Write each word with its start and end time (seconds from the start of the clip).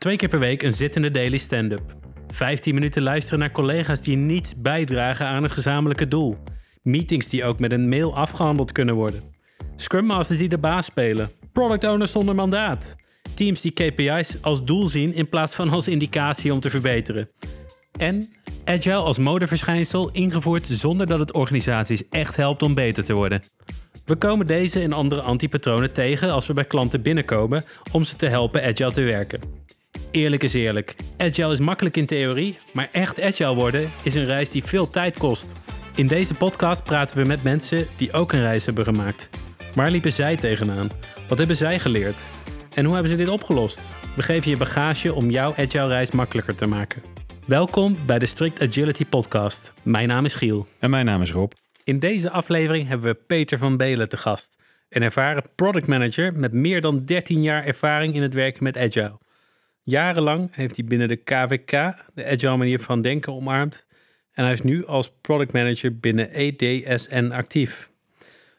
Twee 0.00 0.16
keer 0.16 0.28
per 0.28 0.38
week 0.38 0.62
een 0.62 0.72
zittende 0.72 1.10
daily 1.10 1.38
stand-up. 1.38 1.96
15 2.28 2.74
minuten 2.74 3.02
luisteren 3.02 3.38
naar 3.38 3.52
collega's 3.52 4.02
die 4.02 4.16
niets 4.16 4.54
bijdragen 4.56 5.26
aan 5.26 5.42
het 5.42 5.52
gezamenlijke 5.52 6.08
doel. 6.08 6.38
Meetings 6.82 7.28
die 7.28 7.44
ook 7.44 7.58
met 7.58 7.72
een 7.72 7.88
mail 7.88 8.16
afgehandeld 8.16 8.72
kunnen 8.72 8.94
worden. 8.94 9.22
Scrum 9.76 10.04
Masters 10.04 10.38
die 10.38 10.48
de 10.48 10.58
baas 10.58 10.86
spelen. 10.86 11.30
Product 11.52 11.84
owners 11.84 12.12
zonder 12.12 12.34
mandaat. 12.34 12.96
Teams 13.34 13.60
die 13.60 13.72
KPI's 13.72 14.36
als 14.42 14.64
doel 14.64 14.86
zien 14.86 15.12
in 15.12 15.28
plaats 15.28 15.54
van 15.54 15.68
als 15.68 15.88
indicatie 15.88 16.52
om 16.52 16.60
te 16.60 16.70
verbeteren. 16.70 17.28
En 17.98 18.32
Agile 18.64 18.94
als 18.94 19.18
modeverschijnsel 19.18 20.10
ingevoerd 20.10 20.66
zonder 20.66 21.06
dat 21.06 21.18
het 21.18 21.32
organisaties 21.32 22.08
echt 22.08 22.36
helpt 22.36 22.62
om 22.62 22.74
beter 22.74 23.04
te 23.04 23.12
worden. 23.12 23.42
We 24.04 24.16
komen 24.16 24.46
deze 24.46 24.80
en 24.80 24.92
andere 24.92 25.20
antipatronen 25.20 25.92
tegen 25.92 26.30
als 26.30 26.46
we 26.46 26.52
bij 26.52 26.64
klanten 26.64 27.02
binnenkomen 27.02 27.64
om 27.92 28.04
ze 28.04 28.16
te 28.16 28.26
helpen 28.26 28.62
agile 28.62 28.92
te 28.92 29.02
werken. 29.02 29.59
Eerlijk 30.10 30.42
is 30.42 30.54
eerlijk, 30.54 30.94
agile 31.16 31.52
is 31.52 31.58
makkelijk 31.58 31.96
in 31.96 32.06
theorie, 32.06 32.58
maar 32.72 32.88
echt 32.92 33.20
agile 33.20 33.54
worden 33.54 33.90
is 34.02 34.14
een 34.14 34.24
reis 34.24 34.50
die 34.50 34.64
veel 34.64 34.86
tijd 34.86 35.18
kost. 35.18 35.52
In 35.94 36.06
deze 36.06 36.34
podcast 36.34 36.84
praten 36.84 37.16
we 37.16 37.24
met 37.24 37.42
mensen 37.42 37.86
die 37.96 38.12
ook 38.12 38.32
een 38.32 38.40
reis 38.40 38.64
hebben 38.64 38.84
gemaakt. 38.84 39.30
Waar 39.74 39.90
liepen 39.90 40.12
zij 40.12 40.36
tegenaan? 40.36 40.88
Wat 41.28 41.38
hebben 41.38 41.56
zij 41.56 41.78
geleerd? 41.78 42.30
En 42.74 42.84
hoe 42.84 42.94
hebben 42.94 43.12
ze 43.12 43.18
dit 43.18 43.28
opgelost? 43.28 43.80
We 44.16 44.22
geven 44.22 44.50
je 44.50 44.56
bagage 44.56 45.14
om 45.14 45.30
jouw 45.30 45.54
agile 45.56 45.86
reis 45.86 46.10
makkelijker 46.10 46.54
te 46.54 46.66
maken. 46.66 47.02
Welkom 47.46 47.96
bij 48.06 48.18
de 48.18 48.26
Strict 48.26 48.60
Agility 48.60 49.06
Podcast. 49.06 49.72
Mijn 49.82 50.08
naam 50.08 50.24
is 50.24 50.34
Giel. 50.34 50.66
En 50.78 50.90
mijn 50.90 51.04
naam 51.04 51.22
is 51.22 51.32
Rob. 51.32 51.52
In 51.84 51.98
deze 51.98 52.30
aflevering 52.30 52.88
hebben 52.88 53.06
we 53.12 53.20
Peter 53.26 53.58
van 53.58 53.76
Belen 53.76 54.08
te 54.08 54.16
gast. 54.16 54.56
Een 54.88 55.02
ervaren 55.02 55.44
product 55.54 55.86
manager 55.86 56.32
met 56.34 56.52
meer 56.52 56.80
dan 56.80 57.04
13 57.04 57.42
jaar 57.42 57.64
ervaring 57.64 58.14
in 58.14 58.22
het 58.22 58.34
werken 58.34 58.64
met 58.64 58.78
agile. 58.78 59.19
Jarenlang 59.90 60.48
heeft 60.52 60.76
hij 60.76 60.84
binnen 60.84 61.08
de 61.08 61.16
KVK 61.16 61.70
de 62.14 62.24
agile 62.24 62.56
manier 62.56 62.80
van 62.80 63.02
denken 63.02 63.32
omarmd. 63.32 63.86
En 64.32 64.44
hij 64.44 64.52
is 64.52 64.62
nu 64.62 64.86
als 64.86 65.12
product 65.20 65.52
manager 65.52 65.98
binnen 65.98 66.30
EDSN 66.30 67.30
actief. 67.32 67.90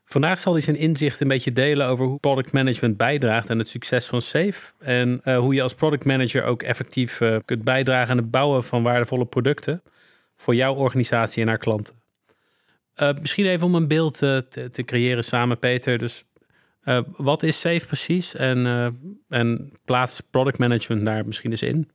Vandaag 0.05 0.39
zal 0.39 0.53
hij 0.53 0.61
zijn 0.61 0.75
inzicht 0.75 1.19
een 1.19 1.27
beetje 1.27 1.53
delen 1.53 1.87
over 1.87 2.05
hoe 2.05 2.19
product 2.19 2.51
management 2.51 2.97
bijdraagt 2.97 3.49
aan 3.49 3.57
het 3.57 3.67
succes 3.67 4.05
van 4.05 4.21
Safe. 4.21 4.73
En 4.79 5.21
uh, 5.25 5.37
hoe 5.37 5.53
je 5.53 5.61
als 5.61 5.73
product 5.73 6.05
manager 6.05 6.43
ook 6.43 6.63
effectief 6.63 7.19
uh, 7.19 7.37
kunt 7.45 7.63
bijdragen 7.63 8.09
aan 8.09 8.17
het 8.17 8.31
bouwen 8.31 8.63
van 8.63 8.83
waardevolle 8.83 9.25
producten 9.25 9.81
voor 10.37 10.55
jouw 10.55 10.73
organisatie 10.73 11.41
en 11.41 11.47
haar 11.47 11.57
klanten. 11.57 11.95
Uh, 12.95 13.09
misschien 13.19 13.45
even 13.45 13.67
om 13.67 13.75
een 13.75 13.87
beeld 13.87 14.17
te, 14.17 14.45
te, 14.71 14.83
creëren 14.83 15.23
samen, 15.23 15.59
Peter. 15.59 15.97
Dus 15.97 16.23
wat 17.15 17.43
is 17.43 17.59
Safe 17.59 17.85
precies? 17.85 18.35
En, 18.35 18.65
en 19.29 19.71
plaats 19.85 20.21
product 20.29 20.57
management 20.57 21.05
daar 21.05 21.25
misschien 21.25 21.51
eens 21.51 21.61
in? 21.61 21.89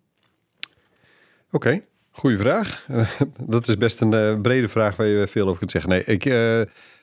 Oké, 1.50 1.82
goede 2.10 2.36
vraag. 2.36 2.86
dat 3.46 3.68
is 3.68 3.76
best 3.76 4.00
een 4.00 4.42
brede 4.42 4.68
vraag 4.68 4.96
waar 4.96 5.06
je 5.06 5.26
veel 5.26 5.46
over 5.46 5.58
kunt 5.58 5.70
zeggen. 5.70 5.90
Nee, 5.90 6.04
ik 6.04 6.24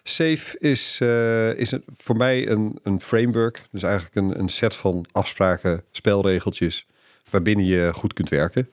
Safe 0.03 0.59
is, 0.59 1.00
uh, 1.02 1.53
is 1.53 1.73
voor 1.98 2.17
mij 2.17 2.50
een, 2.50 2.80
een 2.84 3.02
framework. 3.02 3.67
Dus 3.72 3.84
eigenlijk 3.84 4.16
een, 4.16 4.40
een 4.40 4.50
set 4.50 4.75
van 4.75 5.06
afspraken, 5.12 5.84
spelregeltjes, 5.92 6.88
waarbinnen 7.30 7.66
je 7.66 7.92
goed 7.94 8.14
kunt 8.14 8.30
werken. 8.30 8.70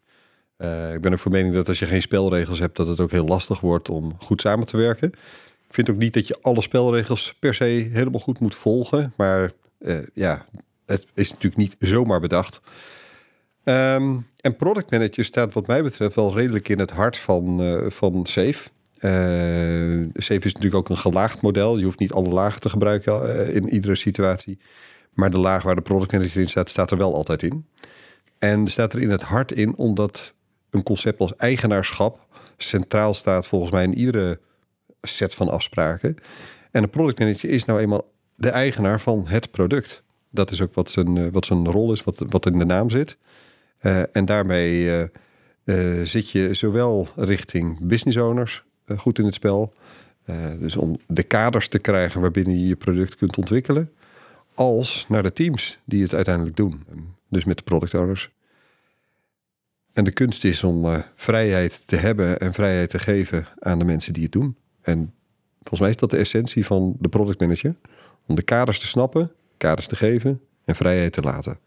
Uh, 0.58 0.94
ik 0.94 1.00
ben 1.00 1.12
ook 1.12 1.18
van 1.18 1.32
mening 1.32 1.54
dat 1.54 1.68
als 1.68 1.78
je 1.78 1.86
geen 1.86 2.02
spelregels 2.02 2.58
hebt, 2.58 2.76
dat 2.76 2.86
het 2.86 3.00
ook 3.00 3.10
heel 3.10 3.26
lastig 3.26 3.60
wordt 3.60 3.88
om 3.88 4.16
goed 4.18 4.40
samen 4.40 4.66
te 4.66 4.76
werken. 4.76 5.12
Ik 5.70 5.76
vind 5.76 5.90
ook 5.90 5.96
niet 5.96 6.14
dat 6.14 6.26
je 6.26 6.38
alle 6.42 6.62
spelregels 6.62 7.34
per 7.38 7.54
se 7.54 7.88
helemaal 7.92 8.20
goed 8.20 8.40
moet 8.40 8.54
volgen. 8.54 9.12
Maar 9.16 9.50
uh, 9.78 9.98
ja, 10.14 10.46
het 10.86 11.06
is 11.14 11.28
natuurlijk 11.28 11.56
niet 11.56 11.76
zomaar 11.78 12.20
bedacht. 12.20 12.60
Um, 13.64 14.26
en 14.40 14.56
product 14.56 14.90
manager 14.90 15.24
staat 15.24 15.52
wat 15.52 15.66
mij 15.66 15.82
betreft 15.82 16.14
wel 16.14 16.34
redelijk 16.34 16.68
in 16.68 16.78
het 16.78 16.90
hart 16.90 17.16
van, 17.16 17.60
van 17.88 18.26
Safe. 18.26 18.68
Uh, 19.00 20.06
Safe 20.14 20.46
is 20.46 20.52
natuurlijk 20.52 20.74
ook 20.74 20.88
een 20.88 20.96
gelaagd 20.96 21.40
model. 21.40 21.78
Je 21.78 21.84
hoeft 21.84 21.98
niet 21.98 22.12
alle 22.12 22.28
lagen 22.28 22.60
te 22.60 22.68
gebruiken 22.68 23.52
in 23.54 23.68
iedere 23.68 23.96
situatie. 23.96 24.58
Maar 25.14 25.30
de 25.30 25.38
laag 25.38 25.62
waar 25.62 25.74
de 25.74 25.80
product 25.80 26.12
manager 26.12 26.40
in 26.40 26.48
staat, 26.48 26.68
staat 26.68 26.90
er 26.90 26.98
wel 26.98 27.14
altijd 27.14 27.42
in. 27.42 27.66
En 28.38 28.68
staat 28.68 28.92
er 28.92 29.00
in 29.00 29.10
het 29.10 29.22
hart 29.22 29.52
in, 29.52 29.76
omdat 29.76 30.34
een 30.70 30.82
concept 30.82 31.20
als 31.20 31.36
eigenaarschap 31.36 32.26
centraal 32.56 33.14
staat 33.14 33.46
volgens 33.46 33.70
mij 33.70 33.84
in 33.84 33.98
iedere 33.98 34.40
set 35.02 35.34
van 35.34 35.48
afspraken. 35.48 36.16
En 36.70 36.82
een 36.82 36.90
product 36.90 37.18
manager 37.18 37.50
is 37.50 37.64
nou 37.64 37.80
eenmaal 37.80 38.12
de 38.34 38.50
eigenaar 38.50 39.00
van 39.00 39.24
het 39.28 39.50
product. 39.50 40.02
Dat 40.30 40.50
is 40.50 40.60
ook 40.60 40.74
wat 40.74 40.90
zijn, 40.90 41.16
uh, 41.16 41.26
wat 41.32 41.46
zijn 41.46 41.70
rol 41.70 41.92
is, 41.92 42.04
wat, 42.04 42.22
wat 42.26 42.46
in 42.46 42.58
de 42.58 42.64
naam 42.64 42.90
zit. 42.90 43.16
en 44.12 44.24
daarmee 44.24 45.08
zit 46.02 46.30
je 46.30 46.54
zowel 46.54 47.08
richting 47.16 47.86
business 47.86 48.16
owners 48.16 48.64
eh, 48.90 48.98
goed 48.98 49.18
in 49.18 49.24
het 49.24 49.34
spel. 49.34 49.72
Eh, 50.24 50.36
dus 50.58 50.76
om 50.76 50.98
de 51.06 51.22
kaders 51.22 51.68
te 51.68 51.78
krijgen 51.78 52.20
waarbinnen 52.20 52.58
je 52.58 52.66
je 52.66 52.76
product 52.76 53.16
kunt 53.16 53.36
ontwikkelen. 53.36 53.92
Als 54.54 55.06
naar 55.08 55.22
de 55.22 55.32
teams 55.32 55.78
die 55.84 56.02
het 56.02 56.14
uiteindelijk 56.14 56.56
doen. 56.56 56.82
Dus 57.28 57.44
met 57.44 57.56
de 57.56 57.62
product 57.62 57.94
owners. 57.94 58.30
En 59.92 60.04
de 60.04 60.10
kunst 60.10 60.44
is 60.44 60.64
om 60.64 61.04
vrijheid 61.14 61.82
te 61.86 61.96
hebben 61.96 62.38
en 62.38 62.52
vrijheid 62.52 62.90
te 62.90 62.98
geven 62.98 63.46
aan 63.58 63.78
de 63.78 63.84
mensen 63.84 64.12
die 64.12 64.22
het 64.22 64.32
doen. 64.32 64.56
En 64.90 65.12
volgens 65.58 65.80
mij 65.80 65.88
is 65.88 65.96
dat 65.96 66.10
de 66.10 66.16
essentie 66.16 66.66
van 66.66 66.96
de 66.98 67.08
product 67.08 67.40
manager. 67.40 67.74
Om 68.26 68.34
de 68.34 68.42
kaders 68.42 68.78
te 68.78 68.86
snappen, 68.86 69.32
kaders 69.56 69.86
te 69.86 69.96
geven 69.96 70.40
en 70.64 70.74
vrijheid 70.74 71.12
te 71.12 71.20
laten. 71.20 71.58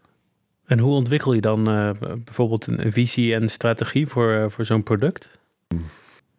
En 0.66 0.80
hoe 0.80 0.94
ontwikkel 0.94 1.34
je 1.34 1.42
dan 1.42 1.70
uh, 1.70 1.92
bijvoorbeeld 2.24 2.68
een, 2.68 2.92
visie 2.92 3.34
en 3.34 3.50
strategie 3.50 4.08
voor, 4.08 4.52
voor 4.52 4.66
zo'n 4.66 4.84
product? 4.84 5.30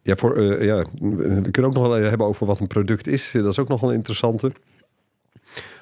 Ja, 0.02 0.16
voor, 0.16 0.38
uh, 0.38 0.64
ja, 0.64 0.84
we 1.00 1.50
kunnen 1.50 1.64
ook 1.64 1.74
nog 1.74 1.86
wel 1.86 1.92
hebben 1.92 2.26
over 2.26 2.46
wat 2.46 2.60
een 2.60 2.66
product 2.66 3.06
is. 3.06 3.30
Dat 3.32 3.46
is 3.46 3.58
ook 3.58 3.68
nog 3.68 3.80
wel 3.80 3.90
een 3.90 3.96
interessante. 3.96 4.52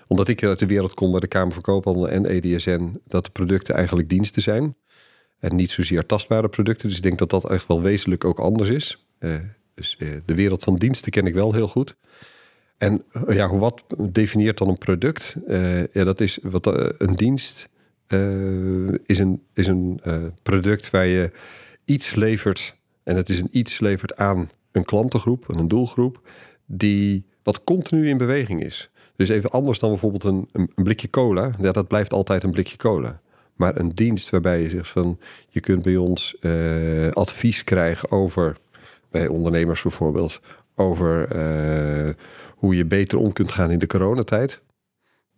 Omdat 0.06 0.28
ik 0.28 0.44
uit 0.44 0.58
de 0.58 0.66
wereld 0.66 0.94
kom 0.94 1.10
bij 1.10 1.20
de 1.20 1.26
Kamer 1.26 1.52
van 1.52 1.62
Koophandel 1.62 2.08
en 2.08 2.26
EDSN, 2.26 3.00
dat 3.06 3.24
de 3.24 3.30
producten 3.30 3.74
eigenlijk 3.74 4.08
diensten 4.08 4.42
zijn. 4.42 4.74
En 5.38 5.56
niet 5.56 5.70
zozeer 5.70 6.06
tastbare 6.06 6.48
producten. 6.48 6.88
Dus 6.88 6.96
ik 6.96 7.02
denk 7.02 7.18
dat 7.18 7.30
dat 7.30 7.50
echt 7.50 7.66
wel 7.66 7.82
wezenlijk 7.82 8.24
ook 8.24 8.38
anders 8.38 8.68
is. 8.68 9.06
Dus 9.74 9.96
uh, 9.98 10.08
de 10.24 10.34
wereld 10.34 10.62
van 10.62 10.76
diensten 10.76 11.12
ken 11.12 11.26
ik 11.26 11.34
wel 11.34 11.52
heel 11.52 11.68
goed. 11.68 11.96
En 12.78 13.04
ja, 13.28 13.56
wat 13.56 13.82
definieert 14.12 14.58
dan 14.58 14.68
een 14.68 14.78
product? 14.78 15.36
ja, 15.92 16.04
dat 16.04 16.20
is 16.20 16.38
wat 16.42 16.66
een 17.00 17.14
dienst 17.16 17.68
is 19.06 19.18
een, 19.18 19.42
is 19.54 19.66
een 19.66 20.00
product 20.42 20.90
waar 20.90 21.06
je 21.06 21.30
iets 21.84 22.14
levert 22.14 22.74
en 23.02 23.16
het 23.16 23.28
is 23.28 23.40
een 23.40 23.48
iets 23.50 23.80
levert 23.80 24.16
aan 24.16 24.50
een 24.72 24.84
klantengroep, 24.84 25.44
een 25.48 25.68
doelgroep, 25.68 26.20
die 26.66 27.24
wat 27.42 27.64
continu 27.64 28.08
in 28.08 28.16
beweging 28.16 28.64
is. 28.64 28.90
Dus 29.16 29.28
even 29.28 29.50
anders 29.50 29.78
dan 29.78 29.90
bijvoorbeeld 29.90 30.24
een, 30.24 30.48
een, 30.52 30.70
blikje 30.74 31.10
cola. 31.10 31.50
Ja, 31.60 31.72
dat 31.72 31.88
blijft 31.88 32.12
altijd 32.12 32.42
een 32.42 32.50
blikje 32.50 32.76
cola. 32.76 33.20
Maar 33.54 33.76
een 33.76 33.90
dienst 33.90 34.30
waarbij 34.30 34.62
je 34.62 34.70
zegt 34.70 34.88
van 34.88 35.18
je 35.48 35.60
kunt 35.60 35.82
bij 35.82 35.96
ons 35.96 36.36
advies 37.12 37.64
krijgen 37.64 38.10
over, 38.10 38.56
bij 39.12 39.26
ondernemers 39.26 39.82
bijvoorbeeld, 39.82 40.40
over 40.74 41.36
uh, 41.36 42.14
hoe 42.56 42.76
je 42.76 42.84
beter 42.84 43.18
om 43.18 43.32
kunt 43.32 43.52
gaan 43.52 43.70
in 43.70 43.78
de 43.78 43.86
coronatijd. 43.86 44.62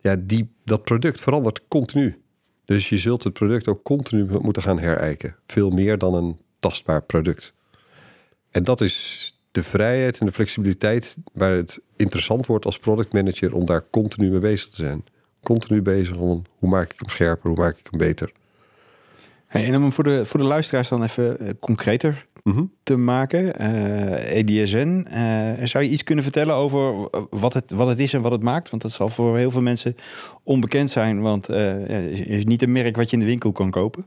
Ja, 0.00 0.16
die, 0.18 0.54
dat 0.64 0.82
product 0.84 1.20
verandert 1.20 1.68
continu. 1.68 2.22
Dus 2.64 2.88
je 2.88 2.98
zult 2.98 3.24
het 3.24 3.32
product 3.32 3.68
ook 3.68 3.82
continu 3.82 4.40
moeten 4.40 4.62
gaan 4.62 4.78
herijken. 4.78 5.36
Veel 5.46 5.70
meer 5.70 5.98
dan 5.98 6.14
een 6.14 6.38
tastbaar 6.60 7.02
product. 7.02 7.54
En 8.50 8.62
dat 8.62 8.80
is 8.80 9.28
de 9.50 9.62
vrijheid 9.62 10.18
en 10.18 10.26
de 10.26 10.32
flexibiliteit 10.32 11.16
waar 11.32 11.52
het 11.52 11.80
interessant 11.96 12.46
wordt 12.46 12.64
als 12.64 12.78
productmanager 12.78 13.54
om 13.54 13.66
daar 13.66 13.84
continu 13.90 14.30
mee 14.30 14.40
bezig 14.40 14.70
te 14.70 14.76
zijn. 14.76 15.04
Continu 15.42 15.82
bezig 15.82 16.16
om 16.16 16.42
hoe 16.58 16.70
maak 16.70 16.92
ik 16.92 16.98
hem 16.98 17.08
scherper, 17.08 17.48
hoe 17.48 17.58
maak 17.58 17.78
ik 17.78 17.86
hem 17.90 17.98
beter. 17.98 18.32
En 19.48 19.76
om 19.76 19.92
voor 19.92 20.04
de, 20.04 20.26
voor 20.26 20.40
de 20.40 20.46
luisteraars 20.46 20.88
dan 20.88 21.02
even 21.02 21.38
eh, 21.38 21.48
mm-hmm. 22.44 22.72
te 22.82 22.96
maken, 22.96 23.62
uh, 23.62 24.36
EDSN, 24.36 25.06
uh, 25.12 25.66
zou 25.66 25.84
je 25.84 25.90
iets 25.90 26.04
kunnen 26.04 26.24
vertellen 26.24 26.54
over 26.54 27.08
wat 27.30 27.52
het, 27.52 27.70
wat 27.70 27.88
het 27.88 27.98
is 27.98 28.12
en 28.12 28.22
wat 28.22 28.32
het 28.32 28.42
maakt? 28.42 28.70
Want 28.70 28.82
dat 28.82 28.92
zal 28.92 29.08
voor 29.08 29.36
heel 29.38 29.50
veel 29.50 29.62
mensen 29.62 29.96
onbekend 30.42 30.90
zijn, 30.90 31.20
want 31.20 31.50
uh, 31.50 31.56
het 31.86 32.26
is 32.26 32.44
niet 32.44 32.62
een 32.62 32.72
merk 32.72 32.96
wat 32.96 33.10
je 33.10 33.16
in 33.16 33.22
de 33.22 33.28
winkel 33.28 33.52
kan 33.52 33.70
kopen. 33.70 34.06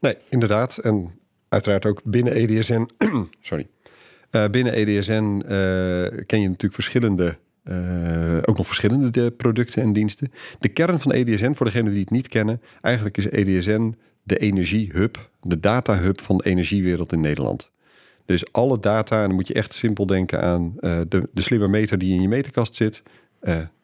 Nee, 0.00 0.16
inderdaad. 0.28 0.78
En 0.78 1.10
uiteraard 1.48 1.86
ook 1.86 2.00
binnen 2.04 2.32
EDSN. 2.32 2.88
sorry. 3.40 3.66
Binnen 4.50 4.72
EDSN 4.72 5.42
ken 6.26 6.40
je 6.40 6.48
natuurlijk 6.48 6.74
verschillende, 6.74 7.36
uh, 7.64 8.36
ook 8.42 8.56
nog 8.56 8.66
verschillende 8.66 9.30
producten 9.30 9.82
en 9.82 9.92
diensten. 9.92 10.32
De 10.58 10.68
kern 10.68 11.00
van 11.00 11.12
EDSN, 11.12 11.52
voor 11.52 11.66
degenen 11.66 11.92
die 11.92 12.00
het 12.00 12.10
niet 12.10 12.28
kennen, 12.28 12.60
eigenlijk 12.80 13.16
is 13.16 13.28
EDSN 13.28 13.94
de 14.22 14.38
energiehub, 14.38 15.30
de 15.40 15.60
datahub 15.60 16.20
van 16.20 16.36
de 16.36 16.44
energiewereld 16.44 17.12
in 17.12 17.20
Nederland. 17.20 17.70
Dus 18.26 18.52
alle 18.52 18.80
data, 18.80 19.20
en 19.20 19.26
dan 19.26 19.36
moet 19.36 19.46
je 19.46 19.54
echt 19.54 19.74
simpel 19.74 20.06
denken 20.06 20.42
aan 20.42 20.74
de, 20.80 21.28
de 21.32 21.40
slimme 21.40 21.68
meter 21.68 21.98
die 21.98 22.14
in 22.14 22.20
je 22.20 22.28
meterkast 22.28 22.76
zit, 22.76 23.02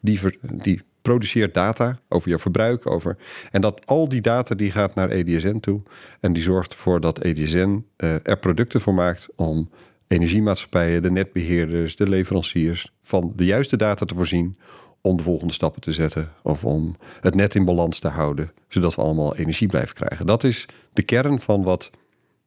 die, 0.01 0.21
ver, 0.21 0.37
die 0.41 0.83
produceert 1.09 1.55
data 1.55 1.99
over 2.09 2.31
je 2.31 2.39
verbruik. 2.39 2.87
Over, 2.87 3.17
en 3.51 3.61
dat 3.61 3.87
al 3.87 4.09
die 4.09 4.21
data 4.21 4.55
die 4.55 4.71
gaat 4.71 4.95
naar 4.95 5.11
EDSN 5.11 5.59
toe. 5.59 5.83
En 6.21 6.33
die 6.33 6.43
zorgt 6.43 6.73
ervoor 6.73 7.01
dat 7.01 7.19
EDSN 7.19 7.85
uh, 7.97 8.15
er 8.23 8.39
producten 8.39 8.81
voor 8.81 8.95
maakt 8.95 9.29
om 9.37 9.71
energiemaatschappijen, 10.09 11.03
de 11.03 11.11
netbeheerders, 11.11 11.97
de 11.97 12.09
leveranciers 12.09 12.93
van 13.01 13.33
de 13.37 13.45
juiste 13.45 13.77
data 13.77 14.05
te 14.05 14.15
voorzien 14.15 14.59
om 15.01 15.17
de 15.17 15.23
volgende 15.23 15.53
stappen 15.53 15.81
te 15.81 15.93
zetten 15.93 16.33
of 16.43 16.65
om 16.65 16.97
het 17.21 17.35
net 17.35 17.55
in 17.55 17.65
balans 17.65 17.99
te 17.99 18.09
houden, 18.09 18.53
zodat 18.69 18.95
we 18.95 19.03
allemaal 19.03 19.37
energie 19.37 19.69
blijven 19.69 19.95
krijgen. 19.95 20.27
Dat 20.27 20.45
is 20.45 20.67
de 20.93 21.03
kern 21.03 21.41
van 21.41 21.63
wat 21.63 21.91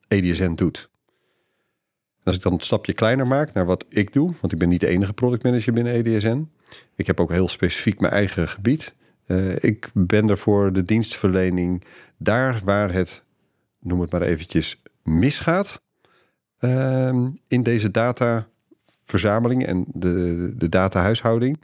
EDSN 0.07 0.53
doet. 0.53 0.89
als 2.24 2.36
ik 2.36 2.42
dan 2.42 2.53
het 2.53 2.63
stapje 2.63 2.94
kleiner 2.94 3.27
maak 3.27 3.53
naar 3.53 3.65
wat 3.65 3.86
ik 3.89 4.13
doe, 4.13 4.33
want 4.42 4.53
ik 4.53 4.59
ben 4.59 4.69
niet 4.69 4.81
de 4.81 4.88
enige 4.88 5.13
productmanager 5.13 5.74
binnen 5.74 5.94
EDSN. 5.94 6.50
Ik 6.95 7.07
heb 7.07 7.19
ook 7.19 7.31
heel 7.31 7.48
specifiek 7.48 8.00
mijn 8.00 8.13
eigen 8.13 8.48
gebied. 8.48 8.94
Uh, 9.27 9.56
ik 9.59 9.89
ben 9.94 10.30
er 10.30 10.38
voor 10.38 10.74
de 10.74 10.83
dienstverlening 10.83 11.83
daar 12.18 12.62
waar 12.63 12.94
het, 12.94 13.24
noem 13.80 14.01
het 14.01 14.12
maar 14.12 14.21
eventjes, 14.21 14.81
misgaat. 15.03 15.81
Uh, 16.59 17.27
in 17.48 17.63
deze 17.63 17.92
dataverzameling 17.92 19.65
en 19.65 19.86
de, 19.88 20.53
de 20.56 20.69
datahuishouding 20.69 21.59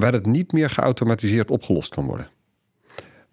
waar 0.00 0.12
het 0.12 0.26
niet 0.26 0.52
meer 0.52 0.70
geautomatiseerd 0.70 1.50
opgelost 1.50 1.94
kan 1.94 2.04
worden. 2.04 2.28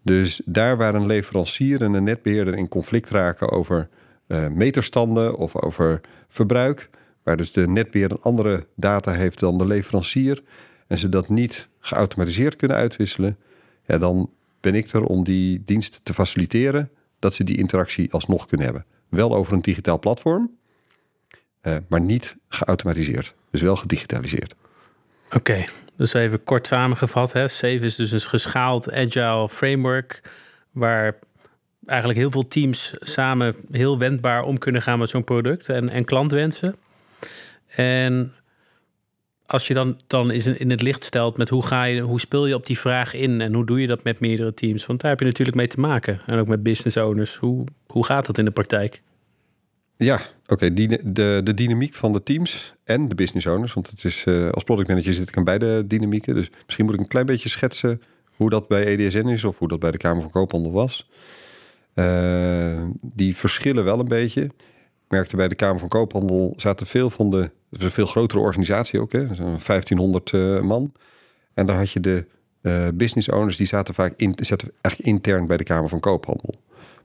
Dus 0.02 0.42
daar 0.46 0.78
waar 0.78 0.96
een 0.96 1.06
leverancier 1.06 1.82
en 1.82 1.94
een 1.94 2.04
netbeheerder 2.04 2.54
in 2.56 2.68
conflict 2.68 3.10
raken 3.10 3.50
over 3.50 3.90
uh, 4.28 4.48
meterstanden 4.48 5.38
of 5.38 5.56
over 5.56 6.02
verbruik, 6.30 6.90
waar 7.24 7.38
dus 7.38 7.52
de 7.52 7.68
netbeheerder 7.68 8.20
andere 8.20 8.66
data 8.76 9.12
heeft 9.12 9.40
dan 9.40 9.58
de 9.58 9.66
leverancier 9.66 10.44
en 10.88 10.98
ze 10.98 11.10
dat 11.10 11.30
niet 11.30 11.70
geautomatiseerd 11.80 12.56
kunnen 12.56 12.78
uitwisselen, 12.78 13.38
ja, 13.86 13.98
dan 13.98 14.30
ben 14.60 14.76
ik 14.76 14.90
er 14.90 15.04
om 15.04 15.24
die 15.24 15.62
dienst 15.66 16.00
te 16.04 16.14
faciliteren 16.14 16.90
dat 17.20 17.34
ze 17.34 17.44
die 17.44 17.58
interactie 17.58 18.12
alsnog 18.12 18.46
kunnen 18.46 18.66
hebben. 18.66 18.86
Wel 19.10 19.36
over 19.36 19.54
een 19.54 19.62
digitaal 19.62 20.00
platform, 20.00 20.52
uh, 21.64 21.76
maar 21.88 22.02
niet 22.02 22.38
geautomatiseerd. 22.48 23.36
Dus 23.52 23.62
wel 23.62 23.76
gedigitaliseerd. 23.76 24.56
Oké, 25.36 25.66
dus 25.98 26.14
even 26.14 26.44
kort 26.44 26.68
samengevat. 26.68 27.34
Hè. 27.34 27.48
Save 27.48 27.80
is 27.80 27.96
dus 27.96 28.12
een 28.12 28.22
geschaald 28.22 28.92
agile 28.92 29.50
framework 29.50 30.22
waar 30.72 31.16
eigenlijk 31.86 32.20
heel 32.20 32.32
veel 32.32 32.48
teams 32.48 32.94
samen 33.00 33.56
heel 33.72 33.98
wendbaar 33.98 34.44
om 34.44 34.58
kunnen 34.58 34.82
gaan 34.82 35.00
met 35.00 35.10
zo'n 35.10 35.24
product 35.24 35.70
en, 35.70 35.90
en 35.90 36.06
klantwensen. 36.06 36.76
En 37.68 38.34
als 39.46 39.68
je 39.68 39.74
dan, 39.74 40.00
dan 40.08 40.32
is 40.32 40.46
in 40.46 40.70
het 40.70 40.82
licht 40.82 41.04
stelt 41.04 41.38
met 41.38 41.50
hoe, 41.50 41.66
ga 41.66 41.84
je, 41.84 42.02
hoe 42.02 42.20
speel 42.20 42.46
je 42.46 42.56
op 42.56 42.66
die 42.66 42.80
vraag 42.80 43.14
in 43.14 43.42
en 43.42 43.54
hoe 43.54 43.66
doe 43.66 43.82
je 43.82 43.88
dat 43.88 44.04
met 44.04 44.20
meerdere 44.20 44.54
teams? 44.54 44.86
Want 44.86 45.02
daar 45.02 45.10
heb 45.12 45.20
je 45.20 45.26
natuurlijk 45.26 45.58
mee 45.58 45.68
te 45.68 45.80
maken. 45.80 46.20
En 46.26 46.40
ook 46.40 46.48
met 46.48 46.64
business 46.64 46.98
owners. 46.98 47.36
Hoe, 47.36 47.66
hoe 47.88 48.06
gaat 48.06 48.26
dat 48.26 48.38
in 48.38 48.46
de 48.46 48.52
praktijk? 48.52 49.02
Ja, 49.98 50.22
oké. 50.48 50.74
de, 50.74 51.42
de 51.44 51.54
dynamiek 51.54 51.94
van 51.94 52.14
de 52.14 52.24
teams 52.24 52.76
en 52.84 53.08
de 53.08 53.16
business 53.16 53.46
owners. 53.46 53.74
Want 53.74 53.90
het 53.90 54.04
is, 54.04 54.26
uh, 54.26 54.50
als 54.50 54.64
product 54.64 54.88
manager 54.88 55.14
zit 55.14 55.30
ik 55.30 55.38
aan 55.38 55.44
beide 55.44 55.88
dynamieken. 55.88 56.36
Dus 56.36 56.50
misschien 56.66 56.86
moet 56.86 56.94
ik 56.94 57.00
een 57.00 57.08
klein 57.08 57.26
beetje 57.26 57.50
schetsen 57.50 58.02
hoe 58.36 58.50
dat 58.50 58.68
bij 58.68 58.86
EDSN 58.86 59.28
is 59.28 59.44
of 59.44 59.58
hoe 59.58 59.68
dat 59.68 59.80
bij 59.80 59.92
de 59.92 59.98
Kamer 59.98 60.22
van 60.22 60.32
Koophandel 60.32 60.72
was. 60.72 61.10
Uh, 61.96 62.82
die 63.02 63.36
verschillen 63.36 63.84
wel 63.84 64.00
een 64.00 64.08
beetje. 64.08 64.44
Ik 64.44 65.14
merkte 65.14 65.36
bij 65.36 65.48
de 65.48 65.56
Kamer 65.56 65.80
van 65.80 65.90
Koophandel 65.90 66.54
zaten 66.58 66.88
veel 66.88 67.10
van 67.10 67.32
de. 67.32 67.50
Het 67.70 67.84
een 67.84 67.92
veel 67.92 68.06
grotere 68.06 68.42
organisatie 68.42 69.00
ook, 69.00 69.12
hè? 69.12 69.26
1500 69.26 70.32
uh, 70.32 70.62
man. 70.62 70.94
En 71.54 71.66
daar 71.66 71.78
had 71.78 71.92
je 71.92 72.00
de 72.00 72.26
business 72.94 73.30
owners, 73.30 73.58
die 73.58 73.68
zaten 73.68 73.94
vaak 73.94 74.14
in, 74.18 74.34
zaten 74.36 74.72
eigenlijk 74.82 75.16
intern 75.16 75.48
bij 75.48 75.58
de 75.58 75.64
Kamer 75.64 75.90
van 75.90 76.00
Koophandel. 76.00 76.54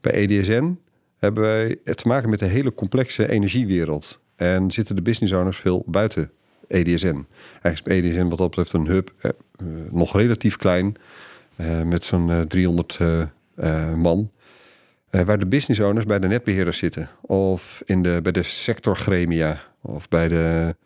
Bij 0.00 0.12
EDSN 0.12 0.79
hebben 1.23 1.43
wij 1.43 1.95
te 1.95 2.09
maken 2.09 2.31
met 2.31 2.41
een 2.41 2.49
hele 2.49 2.75
complexe 2.75 3.29
energiewereld. 3.29 4.21
En 4.37 4.71
zitten 4.71 4.97
de 4.97 5.03
business 5.03 5.33
owners 5.33 5.59
veel 5.59 5.83
buiten 5.87 6.31
EDSN. 6.69 7.27
Eigenlijk 7.63 8.05
is 8.05 8.11
EDSN 8.11 8.29
wat 8.29 8.39
dat 8.39 8.49
betreft 8.49 8.73
een 8.73 8.87
hub 8.87 9.13
eh, 9.19 9.31
eh, 9.31 9.67
nog 9.91 10.17
relatief 10.17 10.57
klein. 10.57 10.97
Eh, 11.57 11.83
met 11.83 12.05
zo'n 12.05 12.47
300 12.49 12.97
eh, 13.01 13.21
eh, 13.55 13.95
man. 13.95 14.31
Eh, 15.11 15.21
waar 15.21 15.39
de 15.39 15.47
business 15.47 15.81
owners 15.81 16.05
bij 16.05 16.19
de 16.19 16.27
netbeheerders 16.27 16.79
zitten. 16.79 17.09
Of 17.21 17.83
in 17.85 18.03
de, 18.03 18.21
bij 18.23 18.33
de 18.33 18.43
sectorgremia. 18.43 19.61
Of 19.83 20.09
bij 20.09 20.29
de 20.29 20.77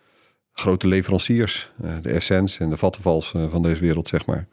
grote 0.52 0.88
leveranciers. 0.88 1.72
de 2.02 2.10
Essence 2.10 2.58
en 2.58 2.70
de 2.70 2.76
Vattenvals 2.76 3.34
van 3.50 3.62
deze 3.62 3.80
wereld, 3.80 4.08
zeg 4.08 4.26
maar. 4.26 4.46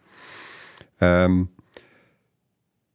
Um, 0.99 1.49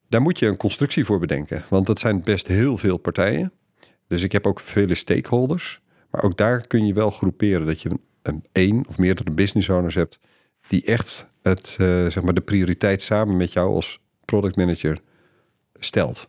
daar 0.09 0.23
moet 0.23 0.39
je 0.39 0.47
een 0.47 0.57
constructie 0.57 1.05
voor 1.05 1.19
bedenken. 1.19 1.65
Want 1.69 1.87
dat 1.87 1.99
zijn 1.99 2.23
best 2.23 2.47
heel 2.47 2.79
veel 2.79 2.97
partijen. 2.97 3.53
Dus 4.07 4.23
ik 4.23 4.33
heb 4.33 4.47
ook 4.47 4.61
vele 4.61 4.95
stakeholders. 4.95 5.81
Maar 6.11 6.23
ook 6.23 6.37
daar 6.37 6.67
kun 6.67 6.87
je 6.87 6.95
wel 6.95 7.11
groeperen 7.11 7.67
dat 7.67 7.83
je 7.83 7.91
een 8.23 8.45
één 8.53 8.85
of 8.89 8.99
meerdere 8.99 9.31
business 9.31 9.69
owners 9.69 9.95
hebt 9.95 10.19
die 10.69 10.85
echt 10.85 11.27
het, 11.43 11.77
uh, 11.81 12.07
zeg 12.07 12.23
maar 12.23 12.35
de 12.35 12.41
prioriteit 12.41 13.03
samen 13.03 13.37
met 13.37 13.53
jou 13.53 13.75
als 13.75 14.01
product 14.25 14.57
manager 14.57 14.99
stelt. 15.79 16.29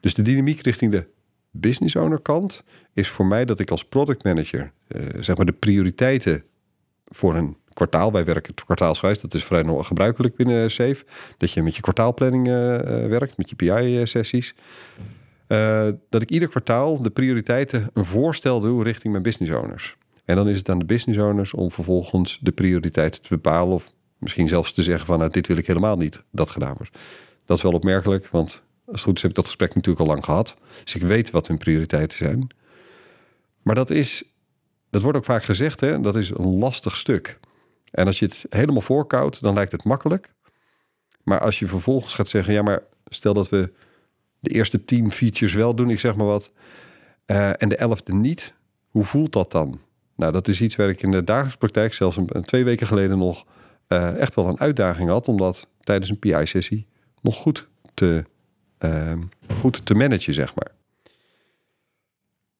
Dus 0.00 0.14
de 0.14 0.22
dynamiek 0.22 0.60
richting 0.60 0.92
de 0.92 1.06
business 1.50 1.96
owner 1.96 2.20
kant 2.20 2.64
is 2.92 3.08
voor 3.08 3.26
mij 3.26 3.44
dat 3.44 3.60
ik 3.60 3.70
als 3.70 3.84
product 3.84 4.24
manager 4.24 4.72
uh, 4.88 5.02
zeg 5.20 5.36
maar 5.36 5.46
de 5.46 5.52
prioriteiten 5.52 6.44
voor 7.04 7.34
een 7.34 7.56
kwartaal. 7.74 8.12
Wij 8.12 8.24
werken 8.24 8.54
kwartaalswijs. 8.54 9.20
Dat 9.20 9.34
is 9.34 9.44
vrij 9.44 9.64
gebruikelijk 9.66 10.36
binnen 10.36 10.70
Safe. 10.70 11.04
Dat 11.38 11.52
je 11.52 11.62
met 11.62 11.76
je 11.76 11.82
kwartaalplanning 11.82 12.48
uh, 12.48 12.54
werkt, 13.06 13.36
met 13.36 13.50
je 13.50 13.56
PI-sessies. 13.56 14.54
Dat 16.08 16.22
ik 16.22 16.30
ieder 16.30 16.48
kwartaal 16.48 17.02
de 17.02 17.10
prioriteiten 17.10 17.90
een 17.92 18.04
voorstel 18.04 18.60
doe 18.60 18.82
richting 18.82 19.12
mijn 19.12 19.24
business 19.24 19.52
owners. 19.52 19.96
En 20.24 20.36
dan 20.36 20.48
is 20.48 20.58
het 20.58 20.68
aan 20.68 20.78
de 20.78 20.84
business 20.84 21.20
owners 21.20 21.54
om 21.54 21.70
vervolgens 21.70 22.38
de 22.42 22.52
prioriteiten 22.52 23.22
te 23.22 23.28
bepalen. 23.28 23.74
Of 23.74 23.92
misschien 24.18 24.48
zelfs 24.48 24.72
te 24.72 24.82
zeggen 24.82 25.06
van 25.06 25.18
nou, 25.18 25.30
dit 25.30 25.46
wil 25.46 25.56
ik 25.56 25.66
helemaal 25.66 25.96
niet 25.96 26.22
dat 26.30 26.50
gedaan 26.50 26.74
wordt. 26.76 26.98
Dat 27.46 27.56
is 27.56 27.62
wel 27.62 27.72
opmerkelijk, 27.72 28.28
want 28.28 28.62
als 28.86 29.02
goed 29.02 29.16
is 29.16 29.22
heb 29.22 29.30
ik 29.30 29.36
dat 29.36 29.46
gesprek 29.46 29.74
natuurlijk 29.74 30.06
al 30.06 30.12
lang 30.12 30.24
gehad. 30.24 30.56
Dus 30.84 30.94
ik 30.94 31.02
weet 31.02 31.30
wat 31.30 31.48
hun 31.48 31.58
prioriteiten 31.58 32.18
zijn. 32.18 32.46
Maar 33.62 33.74
dat 33.74 33.90
is, 33.90 34.22
dat 34.90 35.02
wordt 35.02 35.18
ook 35.18 35.24
vaak 35.24 35.44
gezegd, 35.44 35.80
hè, 35.80 36.00
dat 36.00 36.16
is 36.16 36.30
een 36.30 36.58
lastig 36.58 36.96
stuk. 36.96 37.38
En 37.94 38.06
als 38.06 38.18
je 38.18 38.24
het 38.24 38.46
helemaal 38.48 38.80
voorkoudt, 38.80 39.42
dan 39.42 39.54
lijkt 39.54 39.72
het 39.72 39.84
makkelijk. 39.84 40.32
Maar 41.22 41.40
als 41.40 41.58
je 41.58 41.66
vervolgens 41.66 42.14
gaat 42.14 42.28
zeggen, 42.28 42.52
ja, 42.52 42.62
maar 42.62 42.82
stel 43.08 43.34
dat 43.34 43.48
we 43.48 43.72
de 44.40 44.50
eerste 44.50 44.84
tien 44.84 45.10
features 45.12 45.54
wel 45.54 45.74
doen, 45.74 45.90
ik 45.90 46.00
zeg 46.00 46.16
maar 46.16 46.26
wat, 46.26 46.52
uh, 47.26 47.62
en 47.62 47.68
de 47.68 47.76
elfde 47.76 48.14
niet, 48.14 48.54
hoe 48.88 49.04
voelt 49.04 49.32
dat 49.32 49.52
dan? 49.52 49.80
Nou, 50.16 50.32
dat 50.32 50.48
is 50.48 50.60
iets 50.60 50.76
waar 50.76 50.88
ik 50.88 51.02
in 51.02 51.10
de 51.10 51.24
dagelijkse 51.24 51.58
praktijk, 51.58 51.94
zelfs 51.94 52.16
een, 52.16 52.44
twee 52.44 52.64
weken 52.64 52.86
geleden 52.86 53.18
nog, 53.18 53.44
uh, 53.88 54.16
echt 54.16 54.34
wel 54.34 54.48
een 54.48 54.60
uitdaging 54.60 55.08
had, 55.08 55.28
om 55.28 55.36
dat 55.36 55.68
tijdens 55.80 56.10
een 56.10 56.18
PI-sessie 56.18 56.86
nog 57.20 57.36
goed 57.36 57.68
te, 57.94 58.24
uh, 58.80 59.12
goed 59.60 59.86
te 59.86 59.94
managen, 59.94 60.34
zeg 60.34 60.54
maar. 60.54 60.72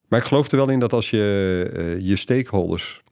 Maar 0.07 0.19
ik 0.19 0.25
geloof 0.25 0.51
er 0.51 0.57
wel 0.57 0.69
in 0.69 0.79
dat 0.79 0.93
als 0.93 1.09
je 1.09 1.97
je 2.01 2.15
stakeholders 2.15 3.03